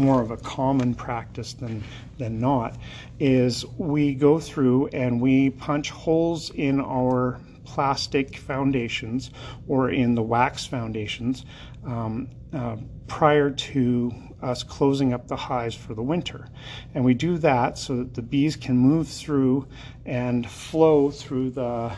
more 0.00 0.20
of 0.20 0.30
a 0.30 0.36
common 0.36 0.94
practice 0.94 1.52
than, 1.52 1.82
than 2.18 2.40
not, 2.40 2.76
is 3.18 3.64
we 3.78 4.14
go 4.14 4.40
through 4.40 4.88
and 4.88 5.20
we 5.20 5.50
punch 5.50 5.90
holes 5.90 6.50
in 6.50 6.80
our 6.80 7.40
plastic 7.64 8.36
foundations 8.36 9.30
or 9.68 9.90
in 9.90 10.14
the 10.14 10.22
wax 10.22 10.66
foundations 10.66 11.44
um, 11.84 12.28
uh, 12.52 12.76
prior 13.06 13.50
to 13.50 14.12
us 14.42 14.62
closing 14.62 15.12
up 15.12 15.28
the 15.28 15.36
hives 15.36 15.74
for 15.74 15.94
the 15.94 16.02
winter. 16.02 16.48
And 16.94 17.04
we 17.04 17.14
do 17.14 17.38
that 17.38 17.78
so 17.78 17.96
that 17.96 18.14
the 18.14 18.22
bees 18.22 18.56
can 18.56 18.76
move 18.76 19.06
through 19.06 19.66
and 20.06 20.48
flow 20.50 21.10
through 21.10 21.50
the 21.50 21.92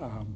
um, 0.00 0.34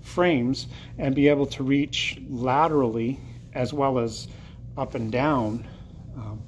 frames 0.00 0.68
and 0.98 1.14
be 1.14 1.28
able 1.28 1.46
to 1.46 1.62
reach 1.62 2.18
laterally 2.28 3.20
as 3.54 3.72
well 3.72 3.98
as 3.98 4.28
up 4.76 4.94
and 4.94 5.12
down 5.12 5.66
um, 6.16 6.42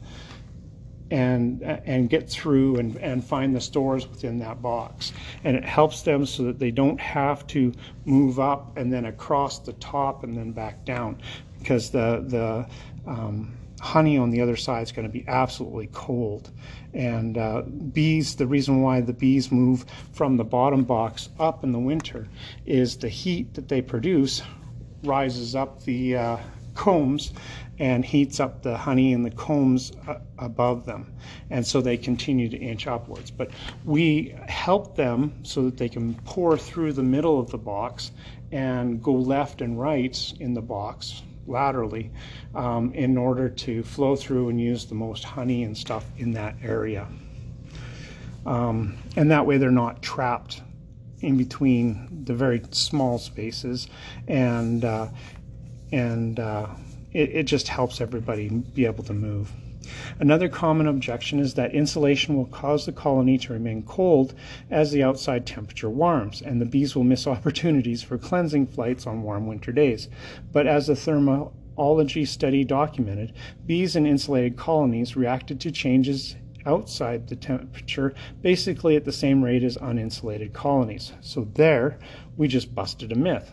and 1.11 1.63
and 1.63 2.09
get 2.09 2.29
through 2.29 2.77
and, 2.77 2.97
and 2.97 3.25
find 3.25 3.55
the 3.55 3.61
stores 3.61 4.09
within 4.09 4.39
that 4.39 4.63
box. 4.63 5.13
And 5.45 5.57
it 5.57 5.65
helps 5.65 6.03
them 6.03 6.27
so 6.27 6.45
that 6.45 6.59
they 6.59 6.71
don't 6.71 7.01
have 7.01 7.47
to 7.49 7.73
move 8.05 8.41
up 8.41 8.77
and 8.77 8.93
then 8.93 9.05
across 9.05 9.59
the 9.61 9.75
top 9.75 10.25
and 10.25 10.37
then 10.37 10.53
back 10.53 10.85
down 10.85 11.21
because 11.59 11.91
the 11.91 12.25
the 12.27 13.11
um, 13.11 13.57
honey 13.81 14.17
on 14.17 14.31
the 14.31 14.41
other 14.41 14.57
side 14.57 14.83
is 14.83 14.93
going 14.93 15.07
to 15.07 15.13
be 15.13 15.25
absolutely 15.29 15.89
cold. 15.93 16.51
And 16.95 17.37
uh, 17.37 17.63
bees, 17.63 18.37
the 18.37 18.47
reason 18.47 18.81
why 18.81 19.03
the 19.03 19.13
bees 19.13 19.53
move 19.53 19.85
from 20.13 20.37
the 20.37 20.45
bottom 20.45 20.85
box 20.85 21.29
up 21.39 21.65
in 21.65 21.73
the 21.73 21.79
winter 21.79 22.27
is 22.65 22.97
the 22.97 23.09
heat 23.09 23.53
that 23.55 23.69
they 23.69 23.83
produce 23.83 24.43
rises 25.03 25.55
up 25.55 25.83
the 25.83 26.17
uh, 26.17 26.37
combs 26.75 27.33
and 27.79 28.05
heats 28.05 28.39
up 28.41 28.63
the 28.63 28.77
honey 28.77 29.13
in 29.13 29.23
the 29.23 29.31
combs 29.31 29.93
uh, 30.07 30.19
above 30.39 30.87
them. 30.87 31.13
And 31.51 31.67
so 31.67 31.81
they 31.81 31.97
continue 31.97 32.49
to 32.49 32.57
inch 32.57 32.87
upwards. 32.87 33.31
But 33.31 33.51
we 33.85 34.35
help 34.47 34.97
them 34.97 35.33
so 35.43 35.65
that 35.65 35.77
they 35.77 35.89
can 35.89 36.15
pour 36.25 36.57
through 36.57 36.93
the 36.93 37.03
middle 37.03 37.41
of 37.41 37.51
the 37.51 37.59
box 37.59 38.13
and 38.53 39.03
go 39.03 39.13
left 39.13 39.61
and 39.61 39.79
right 39.81 40.33
in 40.39 40.55
the 40.55 40.63
box 40.63 41.23
laterally 41.47 42.11
um, 42.55 42.93
in 42.95 43.19
order 43.19 43.49
to 43.49 43.83
flow 43.83 44.17
through 44.17 44.49
and 44.49 44.61
use 44.61 44.87
the 44.87 44.95
most 44.95 45.25
honey 45.25 45.65
and 45.65 45.77
stuff 45.77 46.05
in 46.17 46.33
that 46.33 46.55
area. 46.63 47.07
Um, 48.47 48.97
and 49.17 49.31
that 49.31 49.47
way 49.47 49.59
they're 49.59 49.71
not 49.71 50.03
trapped 50.03 50.63
in 51.21 51.37
between 51.37 52.25
the 52.25 52.35
very 52.35 52.63
small 52.71 53.19
spaces 53.19 53.89
and 54.29 54.85
uh, 54.85 55.09
and 55.93 56.41
uh, 56.41 56.67
it, 57.13 57.31
it 57.31 57.43
just 57.45 57.69
helps 57.69 58.01
everybody 58.01 58.49
be 58.49 58.87
able 58.87 59.05
to 59.05 59.15
move. 59.15 59.53
Another 60.19 60.49
common 60.49 60.87
objection 60.87 61.39
is 61.39 61.55
that 61.55 61.75
insulation 61.75 62.37
will 62.37 62.47
cause 62.47 62.87
the 62.87 62.93
colony 62.93 63.37
to 63.37 63.53
remain 63.53 63.83
cold 63.83 64.33
as 64.71 64.91
the 64.91 65.03
outside 65.03 65.45
temperature 65.45 65.91
warms, 65.91 66.41
and 66.41 66.59
the 66.59 66.65
bees 66.65 66.97
will 66.97 67.05
miss 67.05 67.27
opportunities 67.27 68.03
for 68.03 68.17
cleansing 68.17 68.67
flights 68.67 69.07
on 69.07 69.23
warm 69.23 69.47
winter 69.47 69.73
days. 69.73 70.09
But 70.53 70.67
as 70.67 70.87
the 70.87 70.95
thermology 70.95 72.27
study 72.27 72.65
documented, 72.65 73.35
bees 73.67 73.95
in 73.95 74.07
insulated 74.07 74.57
colonies 74.57 75.17
reacted 75.17 75.61
to 75.61 75.71
changes 75.71 76.37
outside 76.67 77.29
the 77.29 77.37
temperature 77.37 78.15
basically 78.41 78.97
at 78.97 79.05
the 79.05 79.13
same 79.13 79.45
rate 79.45 79.63
as 79.63 79.77
uninsulated 79.77 80.55
colonies. 80.55 81.13
So 81.21 81.47
there, 81.55 81.99
we 82.39 82.49
just 82.49 82.75
busted 82.75 83.13
a 83.13 83.17
myth. 83.17 83.53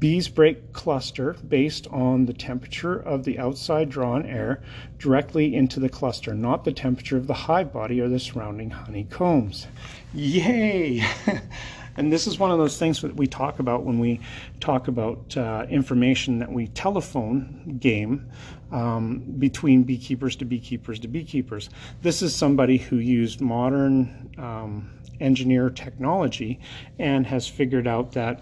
Bees 0.00 0.28
break 0.28 0.72
cluster 0.72 1.36
based 1.46 1.86
on 1.88 2.24
the 2.24 2.32
temperature 2.32 2.96
of 2.96 3.24
the 3.24 3.38
outside 3.38 3.90
drawn 3.90 4.24
air 4.24 4.62
directly 4.98 5.54
into 5.54 5.78
the 5.78 5.90
cluster, 5.90 6.32
not 6.32 6.64
the 6.64 6.72
temperature 6.72 7.18
of 7.18 7.26
the 7.26 7.34
hive 7.34 7.70
body 7.70 8.00
or 8.00 8.08
the 8.08 8.18
surrounding 8.18 8.70
honeycombs. 8.70 9.66
Yay! 10.14 11.04
and 11.98 12.10
this 12.10 12.26
is 12.26 12.38
one 12.38 12.50
of 12.50 12.56
those 12.56 12.78
things 12.78 13.02
that 13.02 13.14
we 13.14 13.26
talk 13.26 13.58
about 13.58 13.84
when 13.84 13.98
we 13.98 14.18
talk 14.58 14.88
about 14.88 15.36
uh, 15.36 15.66
information 15.68 16.38
that 16.38 16.50
we 16.50 16.68
telephone 16.68 17.76
game 17.78 18.26
um, 18.72 19.18
between 19.38 19.82
beekeepers 19.82 20.34
to 20.36 20.46
beekeepers 20.46 20.98
to 21.00 21.08
beekeepers. 21.08 21.68
This 22.00 22.22
is 22.22 22.34
somebody 22.34 22.78
who 22.78 22.96
used 22.96 23.42
modern 23.42 24.30
um, 24.38 24.90
engineer 25.20 25.68
technology 25.68 26.58
and 26.98 27.26
has 27.26 27.46
figured 27.46 27.86
out 27.86 28.12
that 28.12 28.40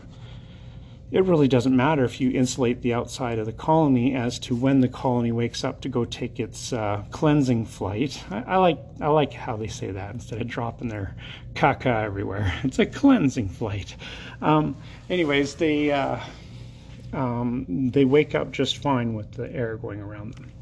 it 1.10 1.24
really 1.24 1.48
doesn't 1.48 1.74
matter 1.74 2.04
if 2.04 2.20
you 2.20 2.30
insulate 2.30 2.82
the 2.82 2.92
outside 2.92 3.38
of 3.38 3.46
the 3.46 3.52
colony 3.52 4.14
as 4.14 4.38
to 4.40 4.54
when 4.54 4.80
the 4.80 4.88
colony 4.88 5.32
wakes 5.32 5.64
up 5.64 5.80
to 5.80 5.88
go 5.88 6.04
take 6.04 6.38
its 6.38 6.72
uh, 6.72 7.02
cleansing 7.10 7.64
flight. 7.64 8.22
I, 8.30 8.42
I, 8.42 8.56
like 8.56 8.78
I 9.00 9.08
like 9.08 9.32
how 9.32 9.56
they 9.56 9.68
say 9.68 9.90
that 9.90 10.12
instead 10.12 10.40
of 10.40 10.48
dropping 10.48 10.88
their 10.88 11.14
caca 11.54 12.04
everywhere. 12.04 12.52
It's 12.64 12.78
a 12.78 12.86
cleansing 12.86 13.48
flight. 13.48 13.96
Um, 14.42 14.76
anyways, 15.08 15.54
they 15.54 15.90
uh, 15.90 16.20
um, 17.12 17.90
they 17.90 18.04
wake 18.04 18.34
up 18.34 18.52
just 18.52 18.78
fine 18.78 19.14
with 19.14 19.32
the 19.32 19.50
air 19.50 19.76
going 19.78 20.00
around 20.00 20.34
them. 20.34 20.52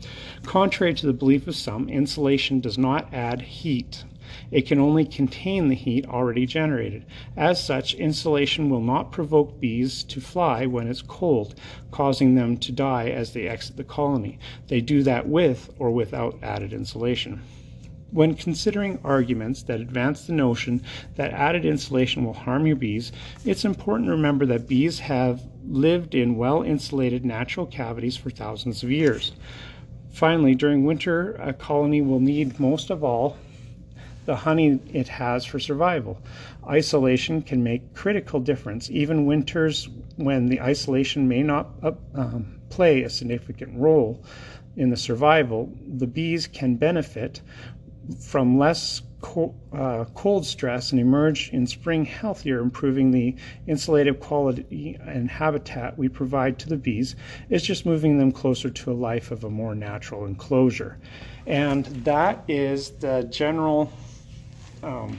Contrary 0.44 0.94
to 0.94 1.06
the 1.06 1.12
belief 1.12 1.48
of 1.48 1.56
some, 1.56 1.88
insulation 1.88 2.60
does 2.60 2.78
not 2.78 3.12
add 3.12 3.42
heat 3.42 4.04
it 4.50 4.66
can 4.66 4.78
only 4.78 5.04
contain 5.04 5.68
the 5.68 5.74
heat 5.74 6.06
already 6.06 6.46
generated. 6.46 7.04
As 7.36 7.62
such, 7.62 7.94
insulation 7.94 8.70
will 8.70 8.80
not 8.80 9.12
provoke 9.12 9.60
bees 9.60 10.02
to 10.04 10.20
fly 10.20 10.66
when 10.66 10.88
it's 10.88 11.02
cold, 11.02 11.54
causing 11.90 12.34
them 12.34 12.56
to 12.58 12.72
die 12.72 13.08
as 13.08 13.32
they 13.32 13.48
exit 13.48 13.76
the 13.76 13.84
colony. 13.84 14.38
They 14.68 14.80
do 14.80 15.02
that 15.02 15.28
with 15.28 15.70
or 15.78 15.90
without 15.90 16.38
added 16.42 16.72
insulation. 16.72 17.42
When 18.12 18.34
considering 18.34 19.00
arguments 19.02 19.64
that 19.64 19.80
advance 19.80 20.26
the 20.26 20.32
notion 20.32 20.82
that 21.16 21.32
added 21.32 21.64
insulation 21.64 22.24
will 22.24 22.32
harm 22.32 22.66
your 22.66 22.76
bees, 22.76 23.10
it's 23.44 23.64
important 23.64 24.06
to 24.06 24.12
remember 24.12 24.46
that 24.46 24.68
bees 24.68 25.00
have 25.00 25.42
lived 25.68 26.14
in 26.14 26.36
well 26.36 26.62
insulated 26.62 27.24
natural 27.24 27.66
cavities 27.66 28.16
for 28.16 28.30
thousands 28.30 28.82
of 28.82 28.90
years. 28.90 29.32
Finally, 30.10 30.54
during 30.54 30.84
winter, 30.84 31.32
a 31.32 31.52
colony 31.52 32.00
will 32.00 32.20
need 32.20 32.58
most 32.58 32.88
of 32.90 33.04
all 33.04 33.36
the 34.26 34.36
honey 34.36 34.78
it 34.92 35.08
has 35.08 35.44
for 35.44 35.58
survival. 35.58 36.20
Isolation 36.68 37.42
can 37.42 37.62
make 37.62 37.94
critical 37.94 38.40
difference, 38.40 38.90
even 38.90 39.24
winters 39.24 39.88
when 40.16 40.46
the 40.46 40.60
isolation 40.60 41.28
may 41.28 41.42
not 41.42 41.70
uh, 41.82 41.92
um, 42.14 42.60
play 42.68 43.02
a 43.02 43.10
significant 43.10 43.72
role 43.78 44.22
in 44.76 44.90
the 44.90 44.96
survival. 44.96 45.72
The 45.86 46.06
bees 46.06 46.46
can 46.46 46.76
benefit 46.76 47.40
from 48.20 48.58
less 48.58 49.02
uh, 49.72 50.04
cold 50.14 50.46
stress 50.46 50.92
and 50.92 51.00
emerge 51.00 51.50
in 51.50 51.66
spring 51.66 52.04
healthier, 52.04 52.60
improving 52.60 53.10
the 53.10 53.34
insulative 53.66 54.20
quality 54.20 54.96
and 55.04 55.30
habitat 55.30 55.98
we 55.98 56.08
provide 56.08 56.58
to 56.58 56.68
the 56.68 56.76
bees. 56.76 57.16
It's 57.50 57.64
just 57.64 57.86
moving 57.86 58.18
them 58.18 58.30
closer 58.30 58.70
to 58.70 58.92
a 58.92 58.94
life 58.94 59.30
of 59.30 59.42
a 59.42 59.50
more 59.50 59.74
natural 59.74 60.26
enclosure. 60.26 60.98
And 61.46 61.86
that 62.04 62.44
is 62.48 62.90
the 62.90 63.26
general 63.30 63.92
um, 64.86 65.18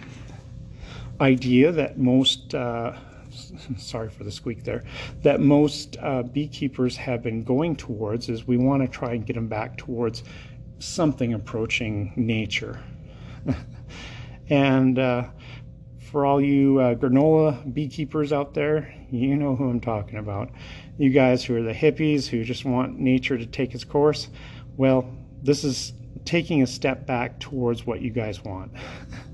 idea 1.20 1.72
that 1.72 1.98
most 1.98 2.56
uh, 2.56 2.98
sorry 3.78 4.10
for 4.10 4.24
the 4.24 4.32
squeak 4.32 4.64
there 4.64 4.84
that 5.24 5.40
most 5.40 5.98
uh, 6.02 6.24
beekeepers 6.24 6.96
have 6.96 7.22
been 7.22 7.44
going 7.44 7.76
towards 7.76 8.30
is 8.30 8.48
we 8.48 8.58
want 8.58 8.82
to 8.82 8.88
try 8.88 9.14
and 9.14 9.26
get 9.26 9.34
them 9.34 9.48
back 9.48 9.78
towards 9.78 10.24
something 10.80 11.34
approaching 11.34 12.14
nature. 12.16 12.80
And 14.50 14.98
uh, 14.98 15.26
for 16.10 16.26
all 16.26 16.40
you 16.40 16.80
uh, 16.80 16.96
granola 16.96 17.74
beekeepers 17.74 18.32
out 18.32 18.54
there 18.54 18.94
you 19.12 19.36
know 19.36 19.56
who 19.56 19.70
i'm 19.70 19.82
talking 19.82 20.18
about. 20.18 20.50
You 20.98 21.10
guys 21.10 21.44
who 21.44 21.56
are 21.58 21.62
the 21.62 21.74
hippies 21.74 22.28
who 22.28 22.44
just 22.44 22.64
want 22.66 22.98
nature 22.98 23.38
to 23.38 23.46
take 23.46 23.76
its 23.76 23.84
course 23.84 24.30
well 24.78 25.14
this 25.44 25.64
is 25.64 25.94
taking 26.24 26.64
a 26.64 26.68
step 26.68 27.06
back 27.06 27.40
towards 27.40 27.86
what 27.86 28.02
you 28.02 28.10
guys 28.10 28.44
want 28.44 28.72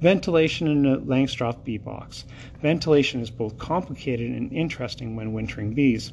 Ventilation 0.00 0.66
in 0.66 0.86
a 0.86 0.98
Langstroth 0.98 1.62
bee 1.62 1.76
box. 1.76 2.24
Ventilation 2.62 3.20
is 3.20 3.30
both 3.30 3.58
complicated 3.58 4.30
and 4.30 4.50
interesting 4.50 5.14
when 5.14 5.34
wintering 5.34 5.74
bees. 5.74 6.12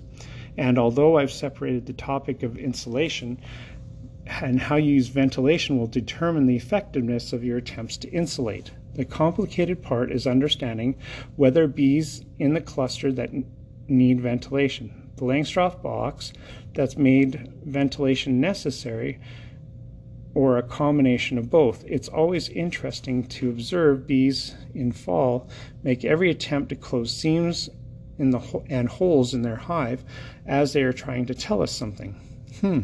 And 0.58 0.78
although 0.78 1.18
I've 1.18 1.32
separated 1.32 1.86
the 1.86 1.94
topic 1.94 2.44
of 2.44 2.58
insulation 2.58 3.40
and 4.42 4.60
how 4.60 4.76
you 4.76 4.96
use 4.96 5.08
ventilation 5.08 5.78
will 5.78 5.88
determine 5.88 6.48
the 6.48 6.56
effectiveness 6.58 7.32
of 7.32 7.46
your 7.46 7.58
attempts 7.58 7.96
to 7.98 8.10
insulate. 8.10 8.72
The 8.96 9.06
complicated 9.06 9.82
part 9.82 10.12
is 10.12 10.28
understanding 10.28 10.98
whether 11.38 11.68
bees 11.68 12.26
in 12.40 12.54
the 12.54 12.62
cluster 12.62 13.12
that 13.14 13.32
need 13.88 14.20
ventilation. 14.20 15.12
The 15.16 15.26
Langstroth 15.26 15.82
box 15.82 16.34
that's 16.74 16.98
made 16.98 17.54
ventilation 17.64 18.42
necessary 18.42 19.20
or 20.38 20.56
a 20.56 20.62
combination 20.62 21.40
of 21.40 21.50
both. 21.50 21.84
It's 21.88 22.08
always 22.08 22.48
interesting 22.50 23.24
to 23.24 23.50
observe 23.50 24.06
bees 24.06 24.54
in 24.76 24.92
fall 24.92 25.50
make 25.82 26.06
every 26.06 26.30
attempt 26.30 26.70
to 26.70 26.76
close 26.76 27.12
seams 27.12 27.72
in 28.20 28.30
the 28.30 28.40
and 28.70 28.88
holes 28.88 29.34
in 29.34 29.42
their 29.42 29.56
hive 29.56 30.06
as 30.46 30.74
they 30.74 30.84
are 30.84 30.94
trying 30.94 31.26
to 31.26 31.34
tell 31.34 31.64
us 31.64 31.72
something. 31.72 32.14
Hmm. 32.62 32.82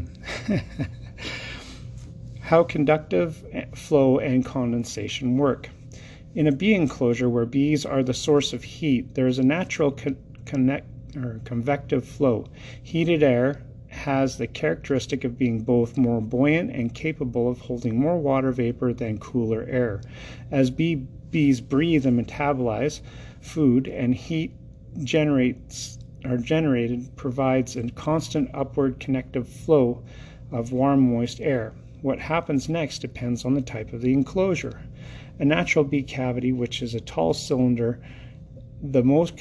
How 2.42 2.64
conductive 2.64 3.46
flow 3.76 4.18
and 4.18 4.44
condensation 4.44 5.38
work. 5.38 5.70
In 6.34 6.48
a 6.48 6.52
bee 6.52 6.74
enclosure 6.74 7.30
where 7.30 7.46
bees 7.46 7.86
are 7.86 8.02
the 8.02 8.16
source 8.16 8.54
of 8.54 8.64
heat, 8.64 9.14
there 9.14 9.28
is 9.28 9.38
a 9.38 9.44
natural 9.44 9.92
con- 9.92 10.18
connect, 10.48 10.88
or 11.16 11.40
convective 11.46 12.04
flow. 12.04 12.48
Heated 12.82 13.22
air 13.22 13.62
has 14.04 14.38
the 14.38 14.48
characteristic 14.48 15.24
of 15.24 15.38
being 15.38 15.62
both 15.62 15.96
more 15.98 16.20
buoyant 16.20 16.70
and 16.72 16.94
capable 16.94 17.50
of 17.50 17.62
holding 17.62 17.98
more 17.98 18.18
water 18.18 18.52
vapor 18.52 18.92
than 18.92 19.18
cooler 19.18 19.66
air. 19.70 20.02
As 20.52 20.70
bee, 20.70 20.96
bees 21.32 21.62
breathe 21.62 22.06
and 22.06 22.20
metabolize 22.20 23.00
food 23.40 23.88
and 23.88 24.14
heat 24.14 24.52
generates 25.04 26.00
are 26.26 26.38
generated 26.38 27.16
provides 27.16 27.78
a 27.78 27.90
constant 27.92 28.50
upward 28.54 29.00
connective 29.00 29.48
flow 29.48 30.04
of 30.52 30.74
warm 30.74 31.00
moist 31.00 31.40
air. 31.40 31.74
What 32.02 32.20
happens 32.20 32.68
next 32.68 33.00
depends 33.00 33.46
on 33.46 33.54
the 33.54 33.62
type 33.62 33.94
of 33.94 34.02
the 34.02 34.12
enclosure. 34.12 34.82
A 35.40 35.46
natural 35.46 35.86
bee 35.86 36.04
cavity, 36.04 36.52
which 36.52 36.82
is 36.82 36.94
a 36.94 37.00
tall 37.00 37.34
cylinder, 37.34 38.02
the 38.82 39.04
most 39.04 39.38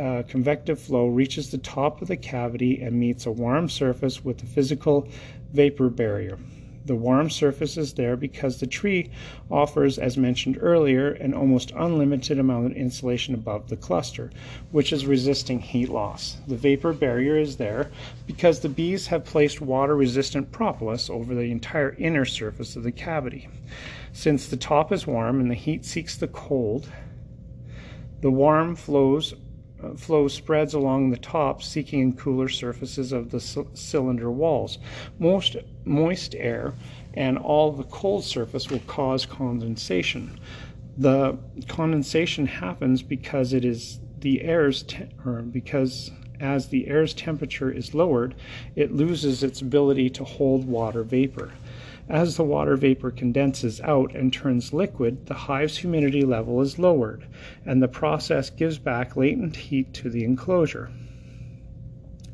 uh, 0.00 0.22
convective 0.22 0.80
flow 0.80 1.08
reaches 1.08 1.50
the 1.50 1.58
top 1.58 2.00
of 2.00 2.08
the 2.08 2.16
cavity 2.16 2.80
and 2.80 2.98
meets 2.98 3.26
a 3.26 3.30
warm 3.30 3.68
surface 3.68 4.24
with 4.24 4.38
the 4.38 4.46
physical 4.46 5.06
vapor 5.52 5.90
barrier. 5.90 6.38
The 6.86 6.96
warm 6.96 7.28
surface 7.28 7.76
is 7.76 7.92
there 7.92 8.16
because 8.16 8.58
the 8.58 8.66
tree 8.66 9.10
offers, 9.50 9.98
as 9.98 10.16
mentioned 10.16 10.56
earlier, 10.58 11.10
an 11.10 11.34
almost 11.34 11.72
unlimited 11.76 12.38
amount 12.38 12.66
of 12.66 12.72
insulation 12.72 13.34
above 13.34 13.68
the 13.68 13.76
cluster, 13.76 14.30
which 14.70 14.90
is 14.90 15.04
resisting 15.04 15.60
heat 15.60 15.90
loss. 15.90 16.38
The 16.48 16.56
vapor 16.56 16.94
barrier 16.94 17.36
is 17.36 17.58
there 17.58 17.90
because 18.26 18.60
the 18.60 18.70
bees 18.70 19.06
have 19.08 19.26
placed 19.26 19.60
water 19.60 19.94
resistant 19.94 20.50
propolis 20.50 21.10
over 21.10 21.34
the 21.34 21.50
entire 21.50 21.94
inner 21.98 22.24
surface 22.24 22.74
of 22.74 22.82
the 22.84 22.92
cavity. 22.92 23.48
Since 24.14 24.48
the 24.48 24.56
top 24.56 24.90
is 24.90 25.06
warm 25.06 25.40
and 25.40 25.50
the 25.50 25.54
heat 25.54 25.84
seeks 25.84 26.16
the 26.16 26.28
cold, 26.28 26.88
the 28.22 28.30
warm 28.30 28.74
flows 28.74 29.34
Uh, 29.82 29.94
flow 29.94 30.28
spreads 30.28 30.74
along 30.74 31.10
the 31.10 31.16
top, 31.16 31.62
seeking 31.62 32.14
cooler 32.14 32.48
surfaces 32.48 33.12
of 33.12 33.30
the 33.30 33.40
cylinder 33.40 34.30
walls. 34.30 34.78
Most 35.18 35.56
moist 35.84 36.34
air 36.38 36.74
and 37.14 37.38
all 37.38 37.72
the 37.72 37.84
cold 37.84 38.24
surface 38.24 38.70
will 38.70 38.80
cause 38.80 39.24
condensation. 39.26 40.38
The 40.98 41.38
condensation 41.66 42.46
happens 42.46 43.02
because 43.02 43.52
it 43.52 43.64
is 43.64 44.00
the 44.20 44.42
air's 44.42 44.82
te- 44.82 45.08
because 45.50 46.10
as 46.40 46.68
the 46.68 46.88
air's 46.88 47.14
temperature 47.14 47.70
is 47.70 47.94
lowered, 47.94 48.34
it 48.74 48.92
loses 48.92 49.42
its 49.42 49.60
ability 49.60 50.10
to 50.10 50.24
hold 50.24 50.66
water 50.66 51.02
vapor. 51.02 51.52
As 52.10 52.36
the 52.36 52.42
water 52.42 52.74
vapor 52.74 53.12
condenses 53.12 53.80
out 53.82 54.16
and 54.16 54.32
turns 54.32 54.72
liquid, 54.72 55.26
the 55.26 55.34
hive's 55.34 55.78
humidity 55.78 56.24
level 56.24 56.60
is 56.60 56.76
lowered, 56.76 57.24
and 57.64 57.80
the 57.80 57.86
process 57.86 58.50
gives 58.50 58.78
back 58.78 59.16
latent 59.16 59.54
heat 59.54 59.94
to 59.94 60.10
the 60.10 60.24
enclosure. 60.24 60.90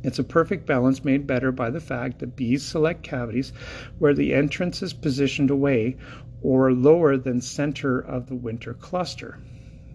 It's 0.03 0.19
a 0.19 0.25
perfect 0.25 0.65
balance 0.65 1.05
made 1.05 1.27
better 1.27 1.53
by 1.53 1.69
the 1.69 1.81
fact 1.81 2.21
that 2.21 2.37
bees 2.37 2.63
select 2.63 3.03
cavities 3.03 3.53
where 3.99 4.15
the 4.15 4.33
entrance 4.33 4.83
is 4.83 4.95
positioned 4.95 5.51
away 5.51 5.97
or 6.41 6.73
lower 6.73 7.19
than 7.19 7.43
center 7.43 7.99
of 7.99 8.29
the 8.29 8.35
winter 8.35 8.73
cluster. 8.73 9.41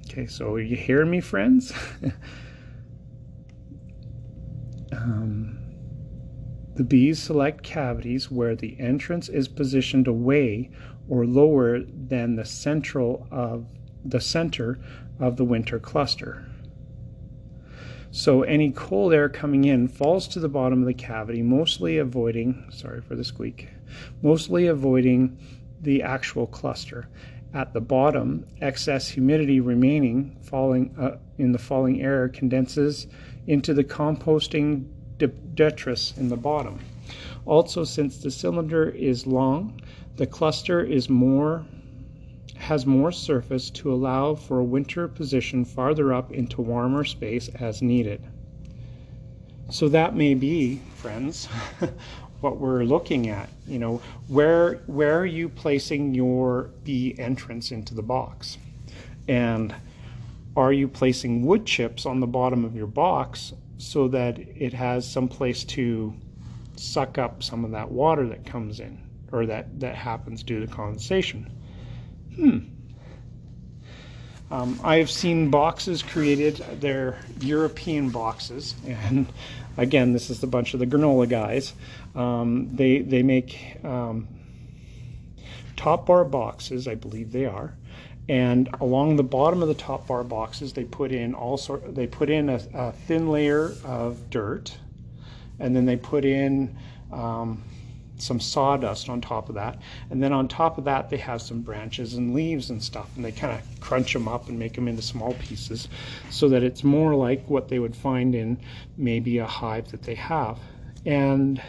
Okay, 0.05 0.27
so 0.27 0.57
you 0.57 0.75
hear 0.75 1.07
me, 1.07 1.21
friends? 1.21 1.73
um, 4.91 5.57
the 6.75 6.83
bees 6.83 7.19
select 7.19 7.63
cavities 7.63 8.31
where 8.31 8.55
the 8.55 8.79
entrance 8.79 9.27
is 9.29 9.47
positioned 9.47 10.07
away 10.07 10.69
or 11.09 11.25
lower 11.25 11.81
than 11.81 12.35
the 12.35 12.45
central 12.45 13.27
of 13.31 13.65
the 14.05 14.21
center 14.21 14.79
of 15.19 15.37
the 15.37 15.43
winter 15.45 15.79
cluster. 15.79 16.45
So 18.11 18.43
any 18.43 18.71
cold 18.71 19.13
air 19.13 19.29
coming 19.29 19.63
in 19.63 19.87
falls 19.87 20.27
to 20.29 20.39
the 20.39 20.49
bottom 20.49 20.81
of 20.81 20.85
the 20.85 20.93
cavity, 20.93 21.41
mostly 21.41 21.97
avoiding, 21.97 22.65
sorry 22.69 23.01
for 23.01 23.15
the 23.15 23.23
squeak, 23.23 23.69
mostly 24.21 24.67
avoiding 24.67 25.37
the 25.81 26.03
actual 26.03 26.47
cluster. 26.47 27.07
At 27.53 27.73
the 27.73 27.81
bottom, 27.81 28.45
excess 28.61 29.09
humidity 29.09 29.59
remaining 29.59 30.37
falling 30.41 30.95
uh, 30.97 31.17
in 31.37 31.51
the 31.51 31.59
falling 31.59 32.01
air 32.01 32.29
condenses 32.29 33.07
into 33.47 33.73
the 33.73 33.83
composting 33.83 34.85
detritus 35.27 36.13
in 36.17 36.29
the 36.29 36.37
bottom. 36.37 36.79
Also, 37.45 37.83
since 37.83 38.17
the 38.17 38.31
cylinder 38.31 38.89
is 38.89 39.25
long, 39.25 39.79
the 40.17 40.27
cluster 40.27 40.81
is 40.81 41.09
more 41.09 41.65
has 42.57 42.85
more 42.85 43.11
surface 43.11 43.71
to 43.71 43.91
allow 43.91 44.35
for 44.35 44.59
a 44.59 44.63
winter 44.63 45.07
position 45.07 45.65
farther 45.65 46.13
up 46.13 46.31
into 46.31 46.61
warmer 46.61 47.03
space 47.03 47.49
as 47.55 47.81
needed. 47.81 48.21
So 49.71 49.89
that 49.89 50.15
may 50.15 50.35
be, 50.35 50.79
friends, 50.95 51.47
what 52.41 52.57
we're 52.57 52.83
looking 52.83 53.29
at. 53.29 53.49
You 53.67 53.79
know, 53.79 54.01
where 54.27 54.75
where 54.85 55.19
are 55.19 55.25
you 55.25 55.49
placing 55.49 56.13
your 56.13 56.69
bee 56.83 57.15
entrance 57.17 57.71
into 57.71 57.95
the 57.95 58.03
box? 58.03 58.57
And 59.27 59.73
are 60.55 60.73
you 60.73 60.87
placing 60.87 61.45
wood 61.45 61.65
chips 61.65 62.05
on 62.05 62.19
the 62.19 62.27
bottom 62.27 62.65
of 62.65 62.75
your 62.75 62.87
box 62.87 63.53
so 63.81 64.07
that 64.07 64.37
it 64.37 64.73
has 64.73 65.09
some 65.09 65.27
place 65.27 65.63
to 65.63 66.13
suck 66.75 67.17
up 67.17 67.41
some 67.41 67.65
of 67.65 67.71
that 67.71 67.91
water 67.91 68.27
that 68.27 68.45
comes 68.45 68.79
in 68.79 69.01
or 69.31 69.45
that, 69.47 69.79
that 69.79 69.95
happens 69.95 70.43
due 70.43 70.59
to 70.59 70.67
condensation. 70.67 71.49
Hmm. 72.35 72.59
Um, 74.51 74.79
I 74.83 74.97
have 74.97 75.09
seen 75.09 75.49
boxes 75.49 76.03
created, 76.03 76.57
they're 76.79 77.17
European 77.39 78.09
boxes, 78.09 78.75
and 78.85 79.25
again, 79.77 80.13
this 80.13 80.29
is 80.29 80.43
a 80.43 80.47
bunch 80.47 80.73
of 80.73 80.79
the 80.79 80.85
granola 80.85 81.27
guys. 81.27 81.73
Um, 82.15 82.69
they, 82.75 82.99
they 82.99 83.23
make 83.23 83.77
um, 83.83 84.27
top 85.75 86.05
bar 86.05 86.25
boxes, 86.25 86.87
I 86.87 86.95
believe 86.95 87.31
they 87.31 87.45
are, 87.45 87.73
and 88.29 88.69
along 88.79 89.15
the 89.15 89.23
bottom 89.23 89.61
of 89.61 89.67
the 89.67 89.73
top 89.73 90.07
bar 90.07 90.23
boxes 90.23 90.73
they 90.73 90.83
put 90.83 91.11
in 91.11 91.33
all 91.33 91.57
sort 91.57 91.95
they 91.95 92.07
put 92.07 92.29
in 92.29 92.49
a, 92.49 92.61
a 92.73 92.91
thin 92.91 93.29
layer 93.29 93.73
of 93.83 94.29
dirt. 94.29 94.77
And 95.59 95.75
then 95.75 95.85
they 95.85 95.95
put 95.95 96.25
in 96.25 96.75
um, 97.11 97.61
some 98.17 98.39
sawdust 98.39 99.09
on 99.09 99.21
top 99.21 99.49
of 99.49 99.55
that. 99.55 99.79
And 100.09 100.23
then 100.23 100.33
on 100.33 100.47
top 100.47 100.77
of 100.77 100.85
that 100.85 101.09
they 101.09 101.17
have 101.17 101.41
some 101.41 101.61
branches 101.61 102.15
and 102.15 102.33
leaves 102.33 102.69
and 102.69 102.81
stuff. 102.81 103.09
And 103.15 103.25
they 103.25 103.31
kind 103.31 103.59
of 103.59 103.79
crunch 103.79 104.13
them 104.13 104.27
up 104.27 104.49
and 104.49 104.57
make 104.57 104.73
them 104.73 104.87
into 104.87 105.01
small 105.01 105.33
pieces 105.35 105.87
so 106.29 106.49
that 106.49 106.63
it's 106.63 106.83
more 106.83 107.15
like 107.15 107.47
what 107.49 107.67
they 107.67 107.79
would 107.79 107.95
find 107.95 108.33
in 108.33 108.57
maybe 108.97 109.37
a 109.37 109.45
hive 109.45 109.91
that 109.91 110.03
they 110.03 110.15
have. 110.15 110.57
And 111.05 111.61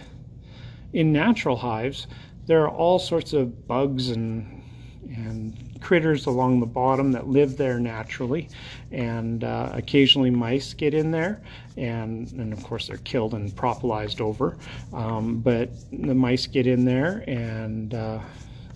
in 0.92 1.12
natural 1.12 1.56
hives 1.56 2.06
there 2.46 2.62
are 2.62 2.70
all 2.70 2.98
sorts 2.98 3.32
of 3.32 3.66
bugs 3.68 4.10
and 4.10 4.61
and 5.08 5.56
critters 5.80 6.26
along 6.26 6.60
the 6.60 6.66
bottom 6.66 7.12
that 7.12 7.28
live 7.28 7.56
there 7.56 7.78
naturally. 7.80 8.48
And 8.90 9.44
uh, 9.44 9.70
occasionally 9.72 10.30
mice 10.30 10.74
get 10.74 10.94
in 10.94 11.10
there, 11.10 11.40
and, 11.76 12.30
and 12.32 12.52
of 12.52 12.62
course 12.62 12.88
they're 12.88 12.98
killed 12.98 13.34
and 13.34 13.50
propolized 13.50 14.20
over. 14.20 14.56
Um, 14.92 15.40
but 15.40 15.70
the 15.90 16.14
mice 16.14 16.46
get 16.46 16.66
in 16.66 16.84
there, 16.84 17.24
and 17.26 17.94
uh, 17.94 18.20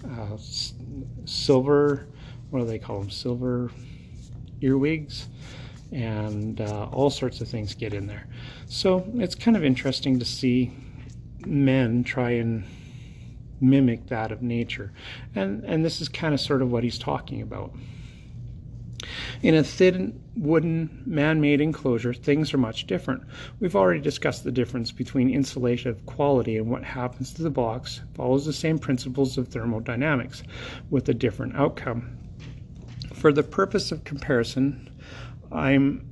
uh, 0.04 0.36
silver, 1.24 2.06
what 2.50 2.60
do 2.60 2.66
they 2.66 2.78
call 2.78 3.00
them? 3.00 3.10
Silver 3.10 3.70
earwigs 4.60 5.28
and 5.92 6.60
uh, 6.60 6.88
all 6.92 7.10
sorts 7.10 7.40
of 7.40 7.48
things 7.48 7.74
get 7.74 7.94
in 7.94 8.06
there. 8.06 8.26
So 8.68 9.06
it's 9.14 9.34
kind 9.34 9.56
of 9.56 9.64
interesting 9.64 10.18
to 10.18 10.24
see 10.24 10.72
men 11.46 12.02
try 12.02 12.32
and 12.32 12.64
mimic 13.61 14.07
that 14.07 14.33
of 14.33 14.42
nature. 14.42 14.92
And, 15.35 15.64
and 15.64 15.85
this 15.85 16.01
is 16.01 16.09
kind 16.09 16.35
of 16.35 16.40
sort 16.40 16.62
of 16.62 16.71
what 16.71 16.85
he's 16.85 16.99
talking 16.99 17.42
about. 17.42 17.73
In 19.42 19.55
a 19.55 19.62
thin 19.62 20.21
wooden 20.37 21.03
man 21.07 21.40
made 21.40 21.61
enclosure, 21.61 22.12
things 22.12 22.53
are 22.53 22.59
much 22.59 22.87
different. 22.87 23.23
We've 23.61 23.77
already 23.77 24.01
discussed 24.01 24.45
the 24.45 24.53
difference 24.53 24.90
between 24.90 25.31
insulation 25.31 25.95
quality 26.07 26.57
and 26.57 26.71
what 26.71 26.85
happens 26.85 27.33
to 27.35 27.42
the 27.42 27.51
box 27.51 28.01
follows 28.14 28.47
the 28.47 28.53
same 28.53 28.79
principles 28.79 29.38
of 29.38 29.49
thermodynamics 29.49 30.42
with 30.90 31.09
a 31.09 31.14
different 31.14 31.57
outcome. 31.57 32.19
For 33.14 33.33
the 33.33 33.42
purpose 33.42 33.92
of 33.92 34.05
comparison, 34.05 34.90
I'm 35.53 36.05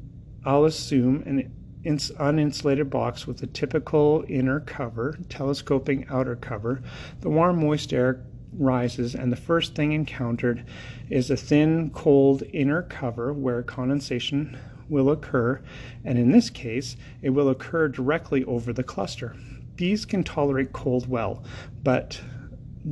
I'll 0.44 0.66
assume 0.66 1.22
an 1.26 1.50
uninsulated 1.84 2.90
box 2.90 3.26
with 3.26 3.42
a 3.42 3.46
typical 3.46 4.24
inner 4.28 4.60
cover, 4.60 5.18
telescoping 5.28 6.06
outer 6.08 6.36
cover. 6.36 6.82
The 7.20 7.30
warm, 7.30 7.60
moist 7.60 7.92
air 7.92 8.24
rises, 8.58 9.14
and 9.14 9.32
the 9.32 9.36
first 9.36 9.74
thing 9.74 9.92
encountered 9.92 10.64
is 11.10 11.30
a 11.30 11.36
thin, 11.36 11.90
cold 11.90 12.42
inner 12.52 12.82
cover 12.82 13.32
where 13.32 13.62
condensation 13.62 14.56
will 14.88 15.10
occur, 15.10 15.60
and 16.04 16.18
in 16.18 16.30
this 16.30 16.50
case, 16.50 16.96
it 17.22 17.30
will 17.30 17.48
occur 17.48 17.88
directly 17.88 18.44
over 18.44 18.72
the 18.72 18.82
cluster. 18.82 19.34
Bees 19.76 20.04
can 20.04 20.22
tolerate 20.22 20.72
cold 20.72 21.08
well, 21.08 21.42
but 21.82 22.20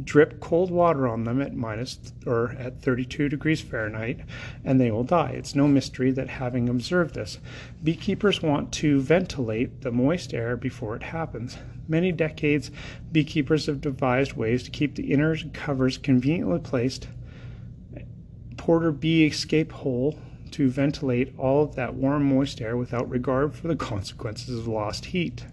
drip 0.04 0.40
cold 0.40 0.70
water 0.70 1.06
on 1.06 1.24
them 1.24 1.42
at 1.42 1.54
minus 1.54 1.98
or 2.26 2.52
at 2.52 2.80
32 2.80 3.28
degrees 3.28 3.60
Fahrenheit 3.60 4.20
and 4.64 4.80
they 4.80 4.90
will 4.90 5.04
die. 5.04 5.30
It's 5.30 5.54
no 5.54 5.68
mystery 5.68 6.10
that 6.12 6.28
having 6.28 6.68
observed 6.68 7.14
this, 7.14 7.38
beekeepers 7.82 8.42
want 8.42 8.72
to 8.74 9.00
ventilate 9.00 9.82
the 9.82 9.92
moist 9.92 10.32
air 10.32 10.56
before 10.56 10.96
it 10.96 11.02
happens. 11.02 11.58
Many 11.88 12.12
decades, 12.12 12.70
beekeepers 13.10 13.66
have 13.66 13.80
devised 13.80 14.32
ways 14.32 14.62
to 14.62 14.70
keep 14.70 14.94
the 14.94 15.12
inner 15.12 15.36
covers 15.52 15.98
conveniently 15.98 16.60
placed. 16.60 17.08
Porter 18.56 18.92
bee 18.92 19.26
escape 19.26 19.72
hole 19.72 20.18
to 20.52 20.70
ventilate 20.70 21.36
all 21.38 21.64
of 21.64 21.74
that 21.74 21.94
warm, 21.94 22.24
moist 22.24 22.60
air 22.60 22.76
without 22.76 23.08
regard 23.08 23.54
for 23.54 23.68
the 23.68 23.76
consequences 23.90 24.58
of 24.58 24.68
lost 24.68 25.06
heat. 25.06 25.44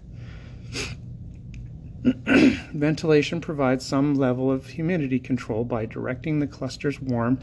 Ventilation 2.72 3.40
provides 3.40 3.84
some 3.84 4.14
level 4.14 4.50
of 4.50 4.66
humidity 4.66 5.18
control 5.18 5.64
by 5.64 5.84
directing 5.84 6.38
the 6.38 6.46
cluster's 6.46 7.00
warm 7.00 7.38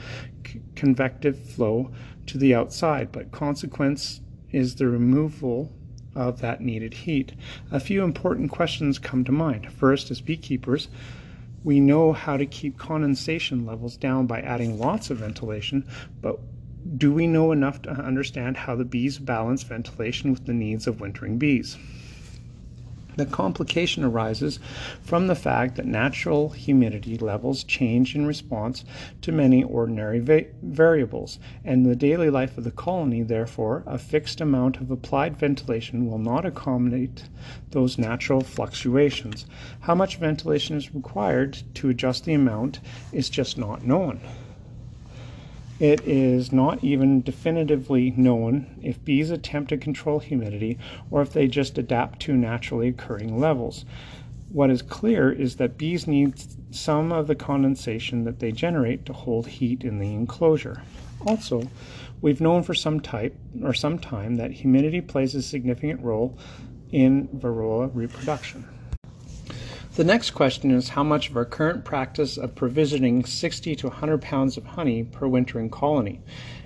convective 0.75 1.37
flow 1.37 1.91
to 2.25 2.37
the 2.37 2.55
outside, 2.55 3.11
but 3.11 3.31
consequence 3.31 4.21
is 4.51 4.75
the 4.75 4.87
removal 4.87 5.71
of 6.15 6.41
that 6.41 6.61
needed 6.61 6.93
heat. 6.93 7.33
A 7.71 7.79
few 7.79 8.03
important 8.03 8.49
questions 8.49 8.97
come 8.97 9.23
to 9.25 9.31
mind. 9.31 9.71
First, 9.71 10.09
as 10.09 10.21
beekeepers, 10.21 10.87
we 11.63 11.79
know 11.79 12.13
how 12.13 12.37
to 12.37 12.45
keep 12.45 12.77
condensation 12.77 13.65
levels 13.65 13.97
down 13.97 14.25
by 14.25 14.41
adding 14.41 14.79
lots 14.79 15.11
of 15.11 15.17
ventilation, 15.17 15.85
but 16.21 16.39
do 16.97 17.11
we 17.11 17.27
know 17.27 17.51
enough 17.51 17.81
to 17.83 17.91
understand 17.91 18.57
how 18.57 18.75
the 18.75 18.85
bees 18.85 19.19
balance 19.19 19.61
ventilation 19.63 20.31
with 20.31 20.45
the 20.45 20.53
needs 20.53 20.87
of 20.87 20.99
wintering 20.99 21.37
bees? 21.37 21.77
The 23.17 23.25
complication 23.25 24.03
arises 24.03 24.59
from 25.01 25.25
the 25.25 25.35
fact 25.35 25.75
that 25.75 25.87
natural 25.87 26.49
humidity 26.49 27.17
levels 27.17 27.63
change 27.63 28.15
in 28.15 28.27
response 28.27 28.85
to 29.21 29.31
many 29.31 29.63
ordinary 29.63 30.19
va- 30.19 30.45
variables, 30.61 31.39
and 31.65 31.83
in 31.83 31.89
the 31.89 31.95
daily 31.95 32.29
life 32.29 32.59
of 32.59 32.63
the 32.63 32.69
colony, 32.69 33.23
therefore, 33.23 33.83
a 33.87 33.97
fixed 33.97 34.39
amount 34.39 34.77
of 34.77 34.91
applied 34.91 35.35
ventilation 35.35 36.07
will 36.07 36.19
not 36.19 36.45
accommodate 36.45 37.23
those 37.71 37.97
natural 37.97 38.41
fluctuations. 38.41 39.47
How 39.79 39.95
much 39.95 40.17
ventilation 40.17 40.77
is 40.77 40.93
required 40.93 41.57
to 41.73 41.89
adjust 41.89 42.25
the 42.25 42.35
amount 42.35 42.79
is 43.11 43.31
just 43.31 43.57
not 43.57 43.83
known. 43.83 44.21
It 45.79 46.01
is 46.07 46.51
not 46.51 46.83
even 46.83 47.21
definitively 47.21 48.11
known 48.17 48.79
if 48.81 49.03
bees 49.05 49.29
attempt 49.29 49.69
to 49.69 49.77
control 49.77 50.17
humidity 50.17 50.79
or 51.11 51.21
if 51.21 51.33
they 51.33 51.47
just 51.47 51.77
adapt 51.77 52.19
to 52.21 52.35
naturally 52.35 52.87
occurring 52.87 53.39
levels. 53.39 53.85
What 54.49 54.71
is 54.71 54.81
clear 54.81 55.31
is 55.31 55.57
that 55.57 55.77
bees 55.77 56.07
need 56.07 56.33
some 56.71 57.11
of 57.11 57.27
the 57.27 57.35
condensation 57.35 58.23
that 58.23 58.39
they 58.39 58.51
generate 58.51 59.05
to 59.05 59.13
hold 59.13 59.45
heat 59.47 59.83
in 59.83 59.99
the 59.99 60.13
enclosure. 60.15 60.81
Also, 61.27 61.69
we've 62.21 62.41
known 62.41 62.63
for 62.63 62.73
some 62.73 62.99
type 62.99 63.35
or 63.63 63.73
some 63.73 63.99
time 63.99 64.37
that 64.37 64.51
humidity 64.51 65.01
plays 65.01 65.35
a 65.35 65.43
significant 65.43 66.01
role 66.01 66.35
in 66.91 67.27
varroa 67.27 67.91
reproduction. 67.93 68.65
The 69.97 70.03
next 70.03 70.29
question 70.29 70.69
is 70.69 70.89
how 70.89 71.03
much 71.03 71.31
of 71.31 71.35
our 71.35 71.43
current 71.43 71.83
practice 71.83 72.37
of 72.37 72.53
provisioning 72.53 73.25
60 73.25 73.75
to 73.77 73.87
100 73.87 74.21
pounds 74.21 74.55
of 74.55 74.63
honey 74.63 75.03
per 75.03 75.27
wintering 75.27 75.71
colony, 75.71 76.21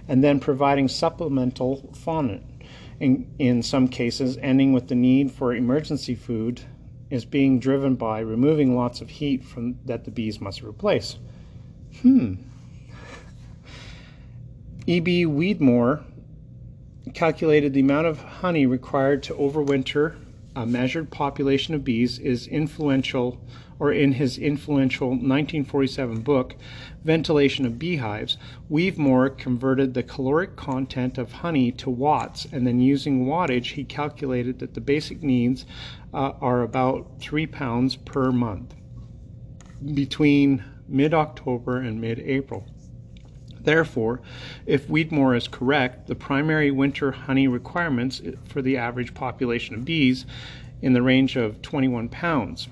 and 0.06 0.22
then 0.22 0.42
providing 0.42 0.90
supplemental 0.90 1.94
fauna, 1.94 2.42
in, 3.00 3.34
in 3.40 3.64
some 3.64 3.88
cases 3.88 4.38
ending 4.42 4.74
with 4.74 4.90
the 4.90 4.96
need 4.96 5.32
for 5.32 5.56
emergency 5.56 6.14
food, 6.14 6.64
is 7.10 7.24
being 7.24 7.58
driven 7.58 7.96
by 7.96 8.20
removing 8.20 8.76
lots 8.76 9.00
of 9.00 9.10
heat 9.10 9.46
from 9.46 9.80
that 9.86 10.04
the 10.04 10.12
bees 10.12 10.42
must 10.42 10.62
replace. 10.62 11.18
Hmm. 12.02 12.34
E.B. 14.88 15.26
Wedmore 15.26 16.04
calculated 17.14 17.74
the 17.74 17.80
amount 17.80 18.08
of 18.08 18.22
honey 18.22 18.66
required 18.66 19.24
to 19.24 19.34
overwinter 19.36 20.18
a 20.56 20.66
measured 20.66 21.10
population 21.10 21.74
of 21.74 21.84
bees 21.84 22.20
is 22.20 22.48
influential, 22.48 23.40
or 23.80 23.92
in 23.92 24.14
his 24.14 24.38
influential 24.38 25.10
1947 25.10 26.22
book, 26.22 26.56
Ventilation 27.04 27.66
of 27.66 27.80
Beehives, 27.80 28.38
Wedmore 28.70 29.30
converted 29.30 29.94
the 29.94 30.04
caloric 30.04 30.56
content 30.56 31.18
of 31.18 31.32
honey 31.32 31.72
to 31.72 31.90
watts, 31.90 32.46
and 32.52 32.68
then 32.68 32.80
using 32.80 33.26
wattage, 33.26 33.74
he 33.74 33.84
calculated 33.84 34.60
that 34.60 34.74
the 34.74 34.82
basic 34.82 35.24
needs 35.24 35.66
uh, 36.14 36.34
are 36.42 36.62
about 36.62 37.20
three 37.20 37.48
pounds 37.48 37.96
per 37.96 38.32
month 38.32 38.76
between 39.94 40.64
mid 40.88 41.14
October 41.14 41.78
and 41.78 42.00
mid 42.00 42.20
April. 42.20 42.66
Therefore, 43.64 44.22
if 44.66 44.90
Wedmore 44.90 45.36
is 45.36 45.48
correct, 45.48 46.08
the 46.08 46.16
primary 46.16 46.72
winter 46.72 47.12
honey 47.12 47.48
requirements 47.48 48.22
for 48.46 48.62
the 48.62 48.78
average 48.78 49.14
population 49.14 49.76
of 49.76 49.86
bees 49.86 50.26
in 50.82 50.94
the 50.94 51.02
range 51.02 51.36
of 51.36 51.62
21 51.62 52.10
pounds. 52.10 52.68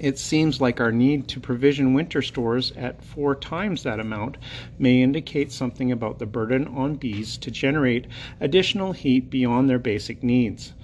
It 0.00 0.18
seems 0.18 0.60
like 0.60 0.80
our 0.80 0.90
need 0.90 1.28
to 1.28 1.40
provision 1.40 1.94
winter 1.94 2.20
stores 2.20 2.72
at 2.72 3.02
four 3.02 3.36
times 3.36 3.84
that 3.84 4.00
amount 4.00 4.38
may 4.78 5.00
indicate 5.00 5.52
something 5.52 5.92
about 5.92 6.18
the 6.18 6.26
burden 6.26 6.66
on 6.66 6.96
bees 6.96 7.36
to 7.38 7.50
generate 7.50 8.08
additional 8.40 8.92
heat 8.92 9.30
beyond 9.30 9.70
their 9.70 9.78
basic 9.78 10.22
needs. 10.22 10.74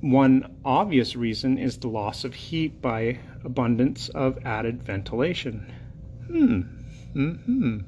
One 0.00 0.54
obvious 0.64 1.16
reason 1.16 1.58
is 1.58 1.78
the 1.78 1.88
loss 1.88 2.22
of 2.22 2.34
heat 2.34 2.80
by 2.80 3.18
abundance 3.44 4.08
of 4.10 4.38
added 4.46 4.84
ventilation. 4.84 5.72
Hmm. 6.28 6.60
Hmm. 7.14 7.78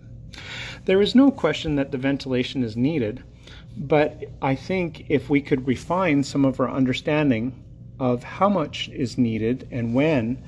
There 0.84 1.02
is 1.02 1.14
no 1.14 1.30
question 1.30 1.76
that 1.76 1.92
the 1.92 1.98
ventilation 1.98 2.64
is 2.64 2.76
needed, 2.76 3.22
but 3.76 4.24
I 4.42 4.54
think 4.54 5.06
if 5.08 5.30
we 5.30 5.40
could 5.40 5.66
refine 5.66 6.22
some 6.22 6.44
of 6.44 6.60
our 6.60 6.70
understanding 6.70 7.52
of 7.98 8.22
how 8.22 8.48
much 8.48 8.88
is 8.88 9.18
needed 9.18 9.68
and 9.70 9.94
when, 9.94 10.38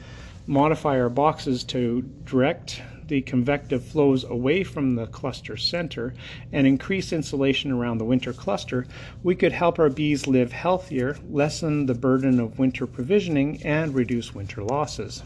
modify 0.46 0.98
our 1.00 1.08
boxes 1.08 1.62
to 1.64 2.02
direct 2.24 2.82
the 3.08 3.20
convective 3.20 3.84
flows 3.84 4.24
away 4.24 4.64
from 4.64 4.94
the 4.94 5.06
cluster 5.06 5.56
center 5.56 6.14
and 6.52 6.66
increase 6.66 7.12
insulation 7.12 7.70
around 7.70 7.98
the 7.98 8.04
winter 8.04 8.32
cluster, 8.32 8.86
we 9.22 9.34
could 9.34 9.52
help 9.52 9.78
our 9.78 9.90
bees 9.90 10.26
live 10.26 10.52
healthier, 10.52 11.18
lessen 11.28 11.86
the 11.86 11.94
burden 11.94 12.40
of 12.40 12.58
winter 12.58 12.86
provisioning, 12.86 13.60
and 13.64 13.94
reduce 13.94 14.34
winter 14.34 14.62
losses. 14.62 15.22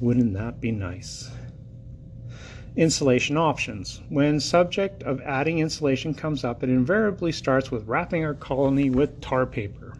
Wouldn't 0.00 0.32
that 0.34 0.60
be 0.60 0.70
nice? 0.70 1.30
Insulation 2.76 3.36
options. 3.36 4.00
When 4.08 4.40
subject 4.40 5.04
of 5.04 5.20
adding 5.20 5.60
insulation 5.60 6.12
comes 6.12 6.42
up, 6.42 6.64
it 6.64 6.68
invariably 6.68 7.30
starts 7.30 7.70
with 7.70 7.86
wrapping 7.86 8.24
our 8.24 8.34
colony 8.34 8.90
with 8.90 9.20
tar 9.20 9.46
paper. 9.46 9.94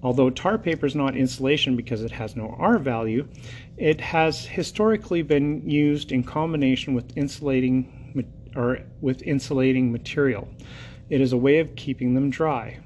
Although 0.00 0.30
tar 0.30 0.58
paper 0.58 0.86
is 0.86 0.94
not 0.94 1.16
insulation 1.16 1.74
because 1.74 2.02
it 2.02 2.12
has 2.12 2.36
no 2.36 2.54
R 2.56 2.78
value, 2.78 3.26
it 3.76 4.00
has 4.00 4.46
historically 4.46 5.22
been 5.22 5.68
used 5.68 6.12
in 6.12 6.22
combination 6.22 6.94
with 6.94 7.16
insulating 7.16 8.24
or 8.54 8.78
with 9.00 9.22
insulating 9.22 9.90
material. 9.90 10.48
It 11.10 11.20
is 11.20 11.32
a 11.32 11.36
way 11.36 11.58
of 11.58 11.74
keeping 11.74 12.14
them 12.14 12.30
dry. 12.30 12.78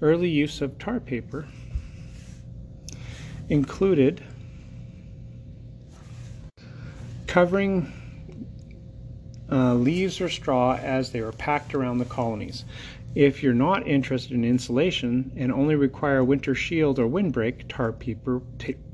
Early 0.00 0.30
use 0.30 0.60
of 0.60 0.78
tar 0.78 1.00
paper 1.00 1.48
included 3.48 4.22
covering 7.26 7.92
uh, 9.50 9.74
leaves 9.74 10.20
or 10.20 10.28
straw 10.28 10.76
as 10.76 11.10
they 11.10 11.20
are 11.20 11.32
packed 11.32 11.74
around 11.74 11.98
the 11.98 12.04
colonies. 12.04 12.64
If 13.14 13.42
you're 13.42 13.54
not 13.54 13.86
interested 13.86 14.32
in 14.32 14.44
insulation 14.44 15.32
and 15.36 15.50
only 15.50 15.74
require 15.74 16.18
a 16.18 16.24
winter 16.24 16.54
shield 16.54 16.98
or 16.98 17.06
windbreak, 17.06 17.66
tar 17.68 17.92
paper, 17.92 18.42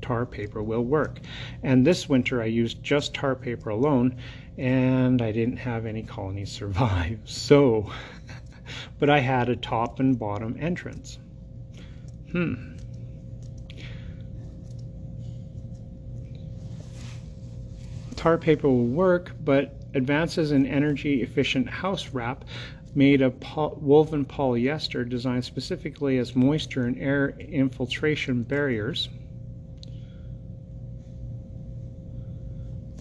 tar 0.01 0.25
paper 0.25 0.63
will 0.63 0.83
work. 0.83 1.19
And 1.61 1.85
this 1.85 2.07
winter 2.07 2.41
I 2.41 2.45
used 2.45 2.81
just 2.81 3.13
tar 3.13 3.35
paper 3.35 3.69
alone 3.69 4.17
and 4.57 5.21
I 5.21 5.31
didn't 5.31 5.57
have 5.57 5.85
any 5.85 6.03
colonies 6.03 6.51
survive. 6.51 7.19
So, 7.25 7.91
but 8.99 9.09
I 9.09 9.19
had 9.19 9.49
a 9.49 9.55
top 9.55 9.99
and 9.99 10.17
bottom 10.17 10.55
entrance. 10.59 11.19
Hmm. 12.31 12.77
Tar 18.15 18.37
paper 18.37 18.67
will 18.67 18.87
work, 18.87 19.33
but 19.43 19.84
advances 19.95 20.51
in 20.51 20.65
energy 20.67 21.23
efficient 21.23 21.67
house 21.67 22.09
wrap 22.13 22.45
made 22.93 23.21
of 23.21 23.33
woven 23.81 24.23
polyester 24.25 25.07
designed 25.07 25.43
specifically 25.43 26.17
as 26.17 26.35
moisture 26.35 26.85
and 26.85 26.97
air 26.99 27.29
infiltration 27.39 28.43
barriers 28.43 29.09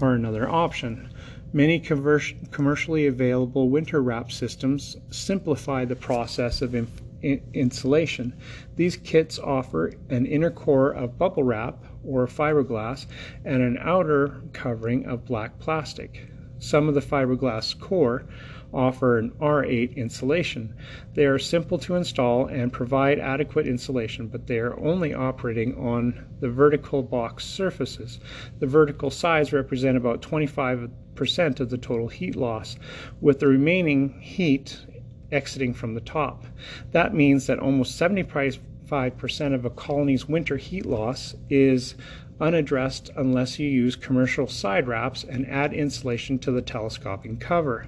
are 0.01 0.14
another 0.14 0.49
option. 0.49 1.09
Many 1.53 1.78
commercially 1.78 3.07
available 3.07 3.68
winter 3.68 4.03
wrap 4.03 4.32
systems 4.32 4.97
simplify 5.11 5.84
the 5.84 5.95
process 5.95 6.61
of 6.62 6.74
inf- 6.74 7.01
in- 7.22 7.40
insulation. 7.55 8.34
These 8.74 8.97
kits 8.97 9.38
offer 9.38 9.92
an 10.11 10.26
inner 10.26 10.51
core 10.51 10.90
of 10.90 11.16
bubble 11.16 11.45
wrap 11.45 11.84
or 12.05 12.26
fiberglass 12.26 13.07
and 13.45 13.62
an 13.62 13.78
outer 13.80 14.42
covering 14.53 15.07
of 15.07 15.24
black 15.24 15.61
plastic. 15.61 16.28
Some 16.65 16.89
of 16.89 16.95
the 16.95 17.03
fiberglass 17.03 17.79
core 17.79 18.25
offer 18.73 19.19
an 19.19 19.33
R8 19.33 19.95
insulation. 19.97 20.75
They 21.12 21.27
are 21.27 21.39
simple 21.39 21.77
to 21.79 21.95
install 21.95 22.47
and 22.47 22.73
provide 22.73 23.19
adequate 23.19 23.67
insulation, 23.69 24.29
but 24.29 24.47
they 24.47 24.59
are 24.59 24.79
only 24.81 25.12
operating 25.12 25.77
on 25.77 26.25
the 26.41 26.49
vertical 26.49 27.03
box 27.03 27.45
surfaces. 27.45 28.19
The 28.61 28.67
vertical 28.67 29.11
sides 29.11 29.53
represent 29.53 29.99
about 29.99 30.23
25% 30.23 31.61
of 31.61 31.69
the 31.69 31.79
total 31.79 32.09
heat 32.09 32.35
loss, 32.35 32.77
with 33.21 33.41
the 33.41 33.47
remaining 33.47 34.19
heat 34.21 34.87
exiting 35.31 35.75
from 35.75 35.93
the 35.93 36.01
top. 36.01 36.47
That 36.93 37.15
means 37.15 37.47
that 37.47 37.59
almost 37.59 38.01
75% 38.01 39.55
of 39.55 39.65
a 39.67 39.71
colony's 39.71 40.27
winter 40.29 40.57
heat 40.57 40.87
loss 40.87 41.35
is 41.51 41.95
unaddressed 42.41 43.11
unless 43.16 43.59
you 43.59 43.68
use 43.68 43.97
commercial 43.97 44.47
side 44.47 44.89
wraps 44.89 45.24
and 45.24 45.47
add 45.49 45.72
insulation 45.72 46.39
to 46.41 46.51
the 46.51 46.62
telescoping 46.62 47.39
cover. 47.39 47.87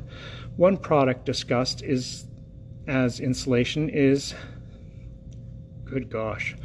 One 0.56 0.76
product 0.76 1.26
discussed 1.26 1.82
is 1.82 2.26
as 2.86 3.20
insulation 3.20 3.88
is, 3.88 4.34
good 5.84 6.08
gosh, 6.08 6.56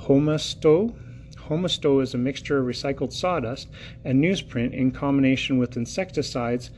Homasote. 0.00 0.94
Homasote 1.36 2.02
is 2.02 2.14
a 2.14 2.18
mixture 2.18 2.58
of 2.58 2.66
recycled 2.66 3.12
sawdust 3.12 3.68
and 4.04 4.22
newsprint 4.22 4.74
in 4.74 4.90
combination 4.90 5.58
with 5.58 5.76
insecticides. 5.76 6.70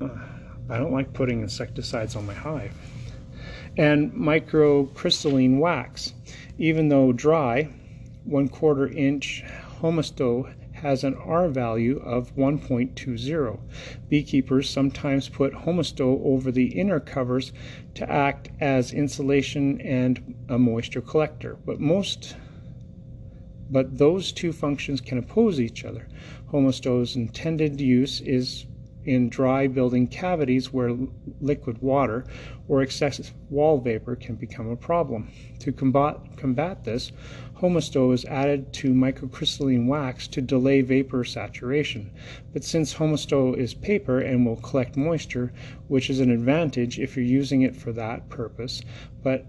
I 0.00 0.78
don't 0.78 0.92
like 0.92 1.12
putting 1.12 1.40
insecticides 1.40 2.16
on 2.16 2.26
my 2.26 2.34
hive. 2.34 2.74
And 3.76 4.12
microcrystalline 4.12 5.58
wax. 5.58 6.14
Even 6.58 6.88
though 6.88 7.12
dry, 7.12 7.68
one 8.24 8.48
quarter 8.48 8.88
inch 8.88 9.44
Homasote 9.80 10.54
has 10.72 11.04
an 11.04 11.14
R 11.14 11.48
value 11.48 11.98
of 12.00 12.34
1.20. 12.36 13.58
Beekeepers 14.08 14.68
sometimes 14.68 15.28
put 15.28 15.52
Homasote 15.52 16.20
over 16.24 16.50
the 16.50 16.78
inner 16.78 17.00
covers 17.00 17.52
to 17.94 18.10
act 18.10 18.50
as 18.60 18.92
insulation 18.92 19.80
and 19.80 20.34
a 20.48 20.58
moisture 20.58 21.00
collector, 21.00 21.56
but 21.64 21.80
most 21.80 22.36
but 23.70 23.96
those 23.96 24.30
two 24.30 24.52
functions 24.52 25.00
can 25.00 25.16
oppose 25.16 25.58
each 25.58 25.84
other. 25.84 26.06
Homasote's 26.52 27.16
intended 27.16 27.80
use 27.80 28.20
is 28.20 28.66
in 29.04 29.28
dry 29.28 29.66
building 29.66 30.06
cavities 30.06 30.72
where 30.72 30.96
liquid 31.40 31.80
water 31.80 32.24
or 32.68 32.82
excessive 32.82 33.32
wall 33.50 33.78
vapor 33.78 34.16
can 34.16 34.34
become 34.34 34.68
a 34.68 34.76
problem. 34.76 35.30
To 35.60 35.72
combat, 35.72 36.18
combat 36.36 36.84
this, 36.84 37.12
Homasote 37.60 38.14
is 38.14 38.24
added 38.24 38.72
to 38.74 38.92
microcrystalline 38.92 39.86
wax 39.86 40.26
to 40.28 40.42
delay 40.42 40.80
vapor 40.80 41.24
saturation. 41.24 42.10
But 42.52 42.64
since 42.64 42.94
Homasote 42.94 43.58
is 43.58 43.74
paper 43.74 44.18
and 44.20 44.44
will 44.44 44.56
collect 44.56 44.96
moisture, 44.96 45.52
which 45.88 46.10
is 46.10 46.20
an 46.20 46.30
advantage 46.30 46.98
if 46.98 47.16
you're 47.16 47.24
using 47.24 47.62
it 47.62 47.76
for 47.76 47.92
that 47.92 48.28
purpose, 48.28 48.82
but 49.22 49.46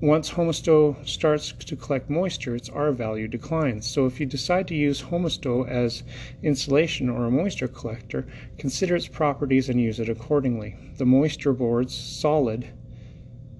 once 0.00 0.30
Homasote 0.30 1.08
starts 1.08 1.52
to 1.52 1.74
collect 1.74 2.10
moisture, 2.10 2.54
its 2.54 2.68
R 2.68 2.92
value 2.92 3.26
declines. 3.26 3.86
So 3.86 4.04
if 4.04 4.20
you 4.20 4.26
decide 4.26 4.68
to 4.68 4.74
use 4.74 5.00
Homasote 5.00 5.68
as 5.68 6.02
insulation 6.42 7.08
or 7.08 7.24
a 7.24 7.30
moisture 7.30 7.68
collector, 7.68 8.26
consider 8.58 8.94
its 8.96 9.08
properties 9.08 9.70
and 9.70 9.80
use 9.80 9.98
it 9.98 10.10
accordingly. 10.10 10.76
The 10.98 11.06
moisture 11.06 11.54
boards, 11.54 11.94
solid, 11.94 12.66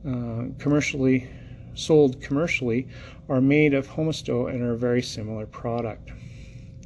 uh, 0.07 0.47
commercially 0.59 1.27
sold 1.75 2.21
commercially, 2.21 2.87
are 3.31 3.41
made 3.41 3.73
of 3.73 3.89
Homasote 3.89 4.51
and 4.51 4.63
are 4.63 4.73
a 4.73 4.79
very 4.79 5.03
similar 5.03 5.47
product. 5.47 6.13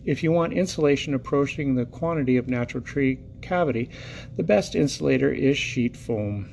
If 0.04 0.22
you 0.22 0.30
want 0.30 0.52
insulation 0.52 1.12
approaching 1.12 1.74
the 1.74 1.86
quantity 1.86 2.36
of 2.36 2.48
natural 2.48 2.84
tree 2.84 3.18
cavity, 3.42 3.90
the 4.36 4.44
best 4.44 4.76
insulator 4.76 5.32
is 5.32 5.58
sheet 5.58 5.96
foam 5.96 6.48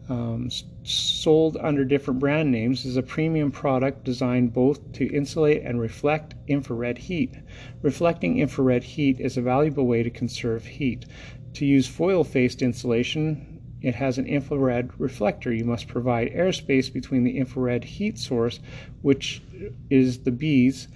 um, 0.08 0.50
sold 0.82 1.56
under 1.58 1.84
different 1.84 2.18
brand 2.18 2.50
names 2.50 2.84
is 2.84 2.96
a 2.96 3.02
premium 3.02 3.52
product 3.52 4.04
designed 4.04 4.52
both 4.52 4.92
to 4.92 5.06
insulate 5.14 5.62
and 5.62 5.80
reflect 5.80 6.34
infrared 6.48 6.98
heat. 6.98 7.34
Reflecting 7.82 8.38
infrared 8.38 8.82
heat 8.82 9.20
is 9.20 9.36
a 9.36 9.42
valuable 9.42 9.86
way 9.86 10.02
to 10.02 10.10
conserve 10.10 10.66
heat. 10.66 11.06
To 11.54 11.64
use 11.64 11.86
foil-faced 11.86 12.62
insulation, 12.62 13.60
it 13.80 13.94
has 13.94 14.18
an 14.18 14.26
infrared 14.26 14.90
reflector. 14.98 15.52
You 15.52 15.64
must 15.64 15.88
provide 15.88 16.32
airspace 16.32 16.92
between 16.92 17.24
the 17.24 17.38
infrared 17.38 17.84
heat 17.84 18.18
source, 18.18 18.58
which 19.02 19.42
is 19.88 20.20
the 20.20 20.32
bees, 20.32 20.88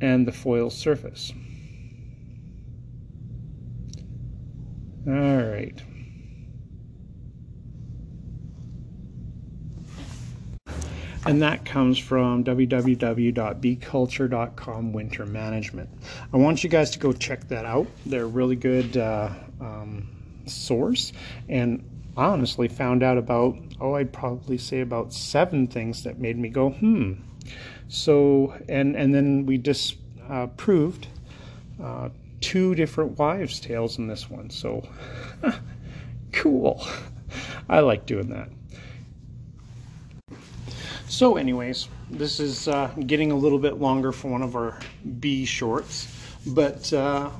and 0.00 0.26
the 0.26 0.32
foil 0.32 0.70
surface. 0.70 1.32
All 5.06 5.14
right. 5.14 5.80
And 11.26 11.42
that 11.42 11.66
comes 11.66 11.98
from 11.98 12.44
www.beeculture.com 12.44 14.92
winter 14.92 15.26
management. 15.26 15.90
I 16.32 16.38
want 16.38 16.64
you 16.64 16.70
guys 16.70 16.90
to 16.92 16.98
go 16.98 17.12
check 17.12 17.46
that 17.48 17.66
out. 17.66 17.86
They're 18.06 18.24
a 18.24 18.26
really 18.26 18.56
good 18.56 18.96
uh, 18.96 19.28
um, 19.60 20.08
source. 20.46 21.12
And 21.48 21.84
I 22.16 22.24
honestly 22.24 22.68
found 22.68 23.02
out 23.02 23.18
about, 23.18 23.58
oh, 23.80 23.94
I'd 23.94 24.12
probably 24.12 24.56
say 24.56 24.80
about 24.80 25.12
seven 25.12 25.66
things 25.66 26.04
that 26.04 26.18
made 26.18 26.38
me 26.38 26.48
go, 26.48 26.70
hmm. 26.70 27.14
So, 27.88 28.54
and, 28.68 28.96
and 28.96 29.14
then 29.14 29.46
we 29.46 29.58
just 29.58 29.96
uh, 30.28 30.46
proved 30.48 31.06
uh, 31.82 32.10
two 32.40 32.74
different 32.74 33.18
wives' 33.18 33.60
tales 33.60 33.98
in 33.98 34.06
this 34.06 34.28
one. 34.30 34.50
So 34.50 34.86
cool. 36.32 36.86
I 37.68 37.80
like 37.80 38.06
doing 38.06 38.30
that. 38.30 38.48
So, 41.08 41.36
anyways, 41.36 41.88
this 42.08 42.38
is 42.38 42.68
uh, 42.68 42.88
getting 43.06 43.32
a 43.32 43.36
little 43.36 43.58
bit 43.58 43.80
longer 43.80 44.12
for 44.12 44.28
one 44.28 44.42
of 44.42 44.54
our 44.54 44.78
B 45.18 45.44
shorts, 45.44 46.06
but 46.46 46.92
uh, 46.92 47.30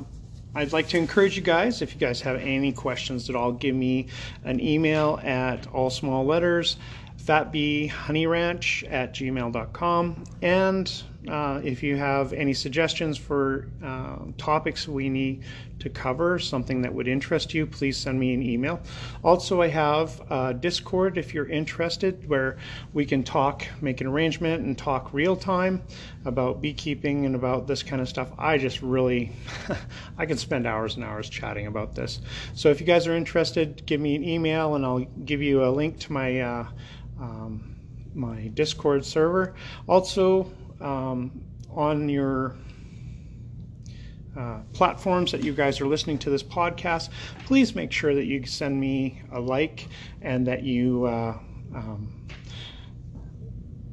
I'd 0.54 0.72
like 0.72 0.88
to 0.88 0.98
encourage 0.98 1.36
you 1.36 1.42
guys, 1.42 1.80
if 1.80 1.94
you 1.94 2.00
guys 2.00 2.20
have 2.22 2.36
any 2.40 2.72
questions 2.72 3.30
at 3.30 3.36
all, 3.36 3.52
give 3.52 3.76
me 3.76 4.08
an 4.44 4.60
email 4.60 5.20
at 5.22 5.68
all 5.68 5.88
small 5.88 6.26
letters, 6.26 6.78
fatbeehoneyranch 7.22 8.92
at 8.92 9.14
gmail.com, 9.14 10.24
and 10.42 11.02
uh, 11.28 11.60
if 11.62 11.82
you 11.82 11.96
have 11.96 12.32
any 12.32 12.54
suggestions 12.54 13.18
for 13.18 13.68
uh, 13.84 14.16
topics 14.38 14.88
we 14.88 15.10
need 15.10 15.42
to 15.78 15.90
cover, 15.90 16.38
something 16.38 16.82
that 16.82 16.92
would 16.92 17.08
interest 17.08 17.52
you, 17.52 17.66
please 17.66 17.96
send 17.96 18.18
me 18.18 18.32
an 18.32 18.42
email. 18.42 18.80
Also, 19.22 19.60
I 19.60 19.68
have 19.68 20.20
uh, 20.30 20.52
Discord 20.52 21.18
if 21.18 21.34
you're 21.34 21.48
interested, 21.48 22.26
where 22.28 22.56
we 22.94 23.04
can 23.04 23.22
talk, 23.22 23.66
make 23.82 24.00
an 24.00 24.06
arrangement, 24.06 24.64
and 24.64 24.76
talk 24.76 25.12
real 25.12 25.36
time 25.36 25.82
about 26.24 26.62
beekeeping 26.62 27.26
and 27.26 27.34
about 27.34 27.66
this 27.66 27.82
kind 27.82 28.00
of 28.00 28.08
stuff. 28.08 28.30
I 28.38 28.56
just 28.56 28.80
really, 28.80 29.32
I 30.18 30.24
can 30.24 30.38
spend 30.38 30.66
hours 30.66 30.96
and 30.96 31.04
hours 31.04 31.28
chatting 31.28 31.66
about 31.66 31.94
this. 31.94 32.20
So 32.54 32.70
if 32.70 32.80
you 32.80 32.86
guys 32.86 33.06
are 33.06 33.14
interested, 33.14 33.84
give 33.84 34.00
me 34.00 34.14
an 34.14 34.24
email 34.24 34.74
and 34.74 34.84
I'll 34.86 35.00
give 35.24 35.42
you 35.42 35.64
a 35.64 35.70
link 35.70 35.98
to 36.00 36.12
my. 36.12 36.40
Uh, 36.40 36.66
um, 37.20 37.76
my 38.14 38.48
Discord 38.48 39.04
server. 39.04 39.54
Also, 39.86 40.50
um, 40.80 41.40
on 41.70 42.08
your 42.08 42.56
uh, 44.36 44.60
platforms 44.72 45.32
that 45.32 45.42
you 45.42 45.52
guys 45.52 45.80
are 45.80 45.86
listening 45.86 46.18
to 46.18 46.30
this 46.30 46.42
podcast, 46.42 47.08
please 47.46 47.74
make 47.74 47.92
sure 47.92 48.14
that 48.14 48.24
you 48.24 48.44
send 48.46 48.78
me 48.80 49.20
a 49.32 49.40
like 49.40 49.88
and 50.22 50.46
that 50.46 50.62
you 50.62 51.04
uh, 51.04 51.36
um, 51.74 52.08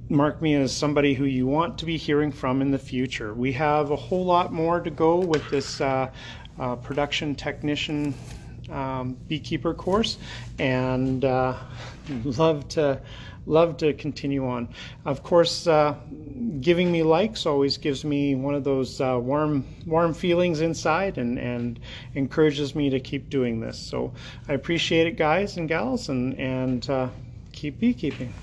mark 0.10 0.42
me 0.42 0.56
as 0.56 0.76
somebody 0.76 1.14
who 1.14 1.26
you 1.26 1.46
want 1.46 1.78
to 1.78 1.86
be 1.86 1.98
hearing 1.98 2.32
from 2.32 2.62
in 2.62 2.72
the 2.72 2.80
future. 2.80 3.34
We 3.34 3.52
have 3.54 3.92
a 3.92 3.96
whole 3.96 4.26
lot 4.26 4.54
more 4.54 4.80
to 4.80 4.90
go 4.90 5.18
with 5.18 5.50
this 5.50 5.82
uh, 5.82 6.10
uh, 6.60 6.76
production 6.78 7.36
technician 7.36 8.14
um, 8.70 9.18
beekeeper 9.28 9.74
course, 9.74 10.18
and 10.60 11.24
uh, 11.24 11.56
love 12.24 12.68
to 12.70 13.00
love 13.48 13.78
to 13.78 13.94
continue 13.94 14.48
on. 14.48 14.68
Of 15.06 15.24
course, 15.24 15.66
uh, 15.66 15.96
giving 16.62 16.92
me 16.92 17.02
likes 17.04 17.46
always 17.46 17.78
gives 17.78 18.04
me 18.06 18.36
one 18.36 18.54
of 18.54 18.64
those 18.64 19.02
uh, 19.02 19.18
warm 19.22 19.66
warm 19.86 20.14
feelings 20.14 20.62
inside, 20.62 21.18
and 21.18 21.40
and 21.40 21.80
encourages 22.14 22.76
me 22.76 22.90
to 22.90 23.00
keep 23.00 23.30
doing 23.30 23.60
this. 23.60 23.80
So 23.80 24.14
I 24.48 24.54
appreciate 24.54 25.08
it, 25.08 25.18
guys 25.18 25.58
and 25.58 25.68
gals, 25.68 26.10
and 26.10 26.38
and 26.38 26.88
uh, 26.90 27.10
keep 27.54 27.80
beekeeping. 27.80 28.34